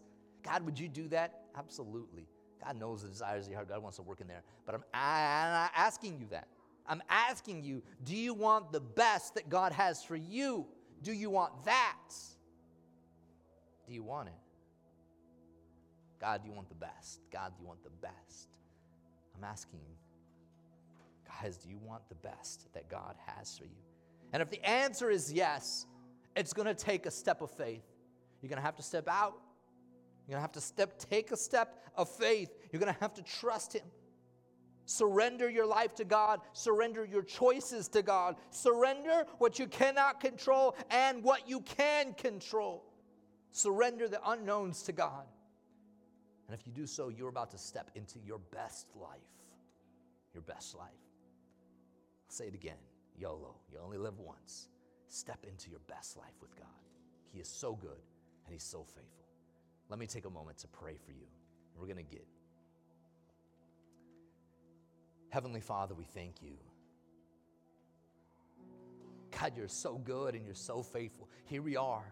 God, 0.44 0.64
would 0.64 0.78
you 0.78 0.88
do 0.88 1.08
that? 1.10 1.46
Absolutely. 1.58 2.28
God 2.64 2.80
knows 2.80 3.04
the 3.04 3.10
desires 3.10 3.46
of 3.46 3.52
your 3.52 3.58
heart. 3.58 3.70
God 3.70 3.82
wants 3.82 3.98
to 3.98 4.04
work 4.04 4.22
in 4.22 4.28
there. 4.28 4.44
But 4.66 4.76
I'm, 4.76 4.84
I'm 4.94 5.52
not 5.52 5.72
asking 5.76 6.20
you 6.20 6.28
that. 6.32 6.48
I'm 6.88 7.02
asking 7.10 7.64
you, 7.64 7.82
do 8.04 8.16
you 8.16 8.34
want 8.34 8.72
the 8.72 8.80
best 8.80 9.36
that 9.36 9.50
God 9.50 9.72
has 9.72 10.04
for 10.04 10.16
you? 10.16 10.66
Do 11.02 11.14
you 11.14 11.30
want 11.30 11.66
that? 11.66 12.14
Do 13.88 13.94
you 13.94 14.04
want 14.04 14.30
it? 14.30 14.34
God, 16.20 16.42
do 16.42 16.50
you 16.50 16.56
want 16.56 16.70
the 16.70 16.76
best? 16.76 17.22
God, 17.32 17.54
do 17.56 17.62
you 17.62 17.68
want 17.68 17.84
the 17.84 17.90
best? 18.02 18.58
I'm 19.36 19.44
asking 19.44 19.80
you, 19.88 19.96
guys, 21.28 21.58
do 21.58 21.70
you 21.70 21.78
want 21.78 22.08
the 22.10 22.16
best 22.16 22.68
that 22.74 22.90
God 22.90 23.16
has 23.26 23.58
for 23.58 23.66
you? 23.66 23.82
And 24.34 24.42
if 24.42 24.50
the 24.50 24.64
answer 24.68 25.10
is 25.10 25.32
yes, 25.32 25.86
it's 26.36 26.54
going 26.54 26.68
to 26.68 26.74
take 26.74 27.06
a 27.06 27.12
step 27.12 27.42
of 27.42 27.52
faith. 27.52 27.84
You're 28.42 28.50
going 28.50 28.60
to 28.60 28.66
have 28.66 28.76
to 28.76 28.84
step 28.84 29.08
out. 29.08 29.36
You're 30.28 30.34
going 30.34 30.38
to 30.38 30.42
have 30.42 30.52
to 30.54 30.62
step 30.62 30.98
take 30.98 31.32
a 31.32 31.38
step 31.38 31.84
of 31.96 32.10
faith. 32.10 32.50
You're 32.72 32.80
going 32.80 32.94
to 32.94 33.00
have 33.00 33.14
to 33.16 33.24
trust 33.24 33.74
him. 33.74 33.86
Surrender 34.86 35.50
your 35.50 35.66
life 35.66 35.96
to 35.96 36.06
God. 36.06 36.42
Surrender 36.54 37.06
your 37.06 37.24
choices 37.24 37.88
to 37.90 38.02
God. 38.02 38.36
Surrender 38.52 39.26
what 39.40 39.58
you 39.58 39.68
cannot 39.68 40.20
control 40.20 40.76
and 40.90 41.24
what 41.24 41.50
you 41.50 41.62
can 41.62 42.14
control. 42.14 42.84
Surrender 43.52 44.08
the 44.08 44.20
unknowns 44.30 44.84
to 44.84 44.92
God. 44.92 45.26
And 46.48 46.60
if 46.60 46.68
you 46.68 46.72
do 46.72 46.86
so, 46.86 47.10
you're 47.10 47.30
about 47.30 47.52
to 47.52 47.58
step 47.58 47.90
into 47.96 48.20
your 48.20 48.40
best 48.52 48.88
life. 48.96 49.20
Your 50.34 50.44
best 50.44 50.76
life. 50.76 51.05
Say 52.36 52.48
it 52.48 52.54
again 52.54 52.76
YOLO. 53.18 53.56
You 53.72 53.80
only 53.82 53.98
live 53.98 54.20
once. 54.20 54.68
Step 55.08 55.46
into 55.50 55.70
your 55.70 55.80
best 55.88 56.18
life 56.18 56.34
with 56.42 56.54
God. 56.58 56.68
He 57.32 57.40
is 57.40 57.48
so 57.48 57.76
good 57.76 58.02
and 58.46 58.52
He's 58.52 58.62
so 58.62 58.84
faithful. 58.84 59.26
Let 59.88 60.00
me 60.00 60.06
take 60.06 60.26
a 60.26 60.30
moment 60.30 60.58
to 60.58 60.68
pray 60.68 60.98
for 61.06 61.12
you. 61.12 61.28
We're 61.80 61.86
going 61.86 62.06
to 62.06 62.12
get 62.12 62.28
Heavenly 65.30 65.62
Father, 65.62 65.96
we 65.96 66.04
thank 66.04 66.42
you. 66.42 66.58
God, 69.40 69.54
you're 69.56 69.70
so 69.70 69.98
good 69.98 70.36
and 70.36 70.46
you're 70.46 70.56
so 70.56 70.84
faithful. 70.84 71.30
Here 71.46 71.62
we 71.62 71.78
are 71.78 72.06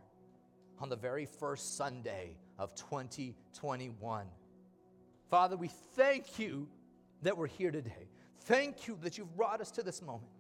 on 0.80 0.88
the 0.88 0.96
very 0.96 1.26
first 1.26 1.76
Sunday 1.76 2.38
of 2.58 2.74
2021. 2.76 4.28
Father, 5.30 5.58
we 5.58 5.70
thank 5.98 6.40
you 6.40 6.70
that 7.24 7.38
we're 7.38 7.48
here 7.48 7.72
today. 7.72 8.08
Thank 8.46 8.88
you 8.88 8.98
that 9.02 9.18
you've 9.18 9.36
brought 9.36 9.62
us 9.62 9.72
to 9.72 9.84
this 9.84 10.02
moment. 10.02 10.32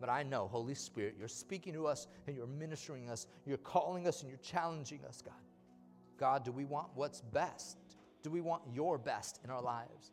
But 0.00 0.08
I 0.08 0.22
know, 0.22 0.48
Holy 0.48 0.74
Spirit, 0.74 1.14
you're 1.18 1.28
speaking 1.28 1.72
to 1.74 1.86
us 1.86 2.08
and 2.26 2.36
you're 2.36 2.46
ministering 2.46 3.08
us, 3.08 3.26
you're 3.46 3.58
calling 3.58 4.06
us 4.06 4.22
and 4.22 4.30
you're 4.30 4.38
challenging 4.38 5.00
us, 5.06 5.22
God. 5.22 5.34
God, 6.18 6.44
do 6.44 6.52
we 6.52 6.64
want 6.64 6.88
what's 6.94 7.20
best? 7.20 7.78
Do 8.22 8.30
we 8.30 8.40
want 8.40 8.62
your 8.72 8.98
best 8.98 9.40
in 9.44 9.50
our 9.50 9.62
lives? 9.62 10.12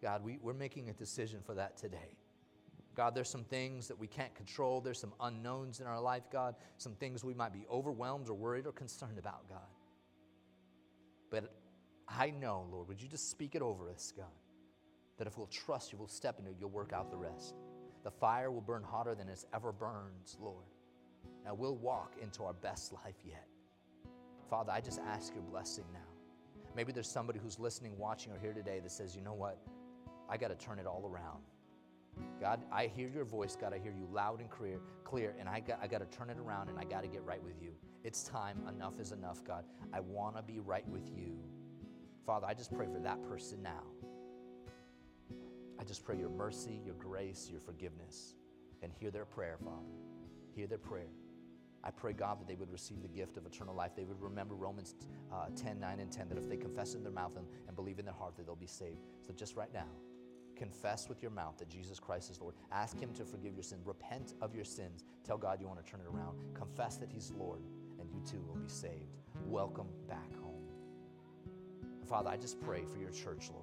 God, 0.00 0.24
we, 0.24 0.38
we're 0.42 0.52
making 0.52 0.90
a 0.90 0.92
decision 0.92 1.40
for 1.44 1.54
that 1.54 1.76
today. 1.76 2.16
God, 2.94 3.14
there's 3.14 3.28
some 3.28 3.44
things 3.44 3.88
that 3.88 3.98
we 3.98 4.06
can't 4.06 4.34
control. 4.34 4.80
There's 4.80 5.00
some 5.00 5.14
unknowns 5.20 5.80
in 5.80 5.86
our 5.86 6.00
life, 6.00 6.24
God. 6.30 6.56
Some 6.76 6.94
things 6.94 7.24
we 7.24 7.34
might 7.34 7.52
be 7.52 7.64
overwhelmed 7.70 8.28
or 8.28 8.34
worried 8.34 8.66
or 8.66 8.72
concerned 8.72 9.18
about, 9.18 9.48
God. 9.48 9.60
But 11.30 11.54
I 12.06 12.30
know, 12.30 12.66
Lord, 12.70 12.88
would 12.88 13.00
you 13.00 13.08
just 13.08 13.30
speak 13.30 13.54
it 13.54 13.62
over 13.62 13.88
us, 13.88 14.12
God? 14.14 14.26
That 15.18 15.26
if 15.26 15.36
we'll 15.38 15.46
trust 15.46 15.92
you, 15.92 15.98
we'll 15.98 16.08
step 16.08 16.38
into 16.38 16.52
you'll 16.58 16.70
work 16.70 16.92
out 16.92 17.10
the 17.10 17.16
rest. 17.16 17.54
The 18.04 18.10
fire 18.10 18.50
will 18.50 18.60
burn 18.60 18.82
hotter 18.82 19.14
than 19.14 19.28
it's 19.28 19.46
ever 19.54 19.72
burned, 19.72 20.34
Lord. 20.40 20.64
Now 21.44 21.54
we'll 21.54 21.76
walk 21.76 22.14
into 22.20 22.44
our 22.44 22.52
best 22.52 22.92
life 22.92 23.16
yet. 23.24 23.46
Father, 24.48 24.72
I 24.72 24.80
just 24.80 25.00
ask 25.00 25.34
your 25.34 25.44
blessing 25.44 25.84
now. 25.92 26.00
Maybe 26.74 26.92
there's 26.92 27.08
somebody 27.08 27.38
who's 27.38 27.58
listening, 27.58 27.96
watching, 27.98 28.32
or 28.32 28.38
here 28.38 28.52
today 28.52 28.80
that 28.80 28.90
says, 28.90 29.14
you 29.14 29.22
know 29.22 29.34
what? 29.34 29.58
I 30.28 30.36
got 30.36 30.48
to 30.48 30.54
turn 30.54 30.78
it 30.78 30.86
all 30.86 31.06
around. 31.06 31.42
God, 32.40 32.60
I 32.72 32.86
hear 32.86 33.08
your 33.08 33.24
voice, 33.24 33.56
God. 33.56 33.72
I 33.72 33.78
hear 33.78 33.92
you 33.92 34.06
loud 34.12 34.40
and 34.40 34.50
clear, 34.50 34.80
clear, 35.04 35.34
and 35.38 35.48
I 35.48 35.60
got, 35.60 35.78
I 35.82 35.86
got 35.86 35.98
to 35.98 36.16
turn 36.16 36.30
it 36.30 36.38
around 36.38 36.68
and 36.68 36.78
I 36.78 36.84
got 36.84 37.02
to 37.02 37.08
get 37.08 37.24
right 37.24 37.42
with 37.42 37.62
you. 37.62 37.72
It's 38.04 38.24
time. 38.24 38.58
Enough 38.68 38.98
is 39.00 39.12
enough, 39.12 39.44
God. 39.44 39.64
I 39.92 40.00
want 40.00 40.36
to 40.36 40.42
be 40.42 40.60
right 40.60 40.86
with 40.88 41.08
you. 41.14 41.38
Father, 42.26 42.46
I 42.46 42.54
just 42.54 42.74
pray 42.74 42.86
for 42.86 42.98
that 43.00 43.22
person 43.28 43.62
now. 43.62 43.84
I 45.82 45.84
just 45.84 46.04
pray 46.04 46.16
your 46.16 46.28
mercy, 46.28 46.80
your 46.86 46.94
grace, 46.94 47.48
your 47.50 47.58
forgiveness, 47.58 48.34
and 48.82 48.92
hear 48.92 49.10
their 49.10 49.24
prayer, 49.24 49.56
Father. 49.64 49.82
Hear 50.54 50.68
their 50.68 50.78
prayer. 50.78 51.08
I 51.82 51.90
pray, 51.90 52.12
God, 52.12 52.38
that 52.38 52.46
they 52.46 52.54
would 52.54 52.70
receive 52.70 53.02
the 53.02 53.08
gift 53.08 53.36
of 53.36 53.46
eternal 53.46 53.74
life. 53.74 53.90
They 53.96 54.04
would 54.04 54.22
remember 54.22 54.54
Romans 54.54 54.94
uh, 55.32 55.46
10, 55.56 55.80
9, 55.80 55.98
and 55.98 56.12
10, 56.12 56.28
that 56.28 56.38
if 56.38 56.48
they 56.48 56.56
confess 56.56 56.94
in 56.94 57.02
their 57.02 57.10
mouth 57.10 57.36
and, 57.36 57.48
and 57.66 57.74
believe 57.74 57.98
in 57.98 58.04
their 58.04 58.14
heart, 58.14 58.36
that 58.36 58.46
they'll 58.46 58.54
be 58.54 58.68
saved. 58.68 59.00
So 59.26 59.32
just 59.32 59.56
right 59.56 59.74
now, 59.74 59.88
confess 60.54 61.08
with 61.08 61.20
your 61.20 61.32
mouth 61.32 61.58
that 61.58 61.68
Jesus 61.68 61.98
Christ 61.98 62.30
is 62.30 62.40
Lord. 62.40 62.54
Ask 62.70 63.00
Him 63.00 63.12
to 63.14 63.24
forgive 63.24 63.54
your 63.54 63.64
sins. 63.64 63.84
Repent 63.84 64.34
of 64.40 64.54
your 64.54 64.64
sins. 64.64 65.02
Tell 65.24 65.36
God 65.36 65.60
you 65.60 65.66
want 65.66 65.84
to 65.84 65.90
turn 65.90 65.98
it 65.98 66.06
around. 66.06 66.38
Confess 66.54 66.96
that 66.98 67.10
He's 67.10 67.32
Lord, 67.36 67.62
and 67.98 68.08
you 68.08 68.22
too 68.24 68.40
will 68.46 68.54
be 68.54 68.68
saved. 68.68 69.16
Welcome 69.46 69.88
back 70.08 70.32
home. 70.40 70.62
Father, 72.08 72.30
I 72.30 72.36
just 72.36 72.60
pray 72.60 72.84
for 72.84 72.98
your 72.98 73.10
church, 73.10 73.50
Lord. 73.52 73.61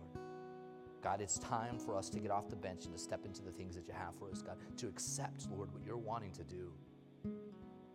God, 1.02 1.22
it's 1.22 1.40
time 1.40 1.78
for 1.80 1.96
us 1.96 2.10
to 2.10 2.20
get 2.20 2.32
off 2.32 2.50
the 2.50 2.56
bench 2.56 2.86
and 2.86 2.94
to 2.94 3.00
step 3.00 3.26
into 3.26 3.42
the 3.42 3.52
things 3.52 3.76
that 3.76 3.88
you 3.88 3.94
have 3.94 4.16
for 4.18 4.30
us, 4.30 4.42
God, 4.42 4.58
to 4.78 4.88
accept, 4.88 5.48
Lord, 5.52 5.72
what 5.74 5.84
you're 5.86 5.98
wanting 5.98 6.32
to 6.34 6.44
do. 6.44 6.72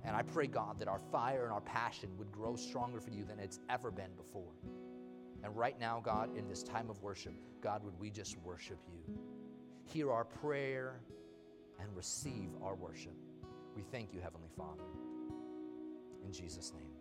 And 0.05 0.15
I 0.15 0.23
pray, 0.23 0.47
God, 0.47 0.79
that 0.79 0.89
our 0.89 1.01
fire 1.11 1.45
and 1.45 1.53
our 1.53 1.63
passion 1.63 2.11
would 2.19 2.31
grow 2.31 2.57
stronger 2.57 3.01
for 3.01 3.11
you 3.11 3.25
than 3.25 3.39
it's 3.39 3.59
ever 3.71 3.91
been 3.91 4.15
before. 4.17 4.53
And 5.43 5.57
right 5.57 5.79
now, 5.79 6.01
God, 6.05 6.37
in 6.37 6.49
this 6.49 6.63
time 6.63 6.91
of 6.91 7.03
worship, 7.03 7.35
God, 7.61 7.83
would 7.85 7.99
we 7.99 8.11
just 8.11 8.37
worship 8.39 8.79
you? 8.87 9.19
Hear 9.87 10.11
our 10.11 10.25
prayer, 10.25 11.01
and 11.81 11.95
receive 11.97 12.51
our 12.63 12.75
worship. 12.75 13.15
We 13.77 13.83
thank 13.83 14.13
you, 14.13 14.21
Heavenly 14.21 14.49
Father. 14.57 14.85
In 16.25 16.33
Jesus' 16.33 16.73
name. 16.73 16.94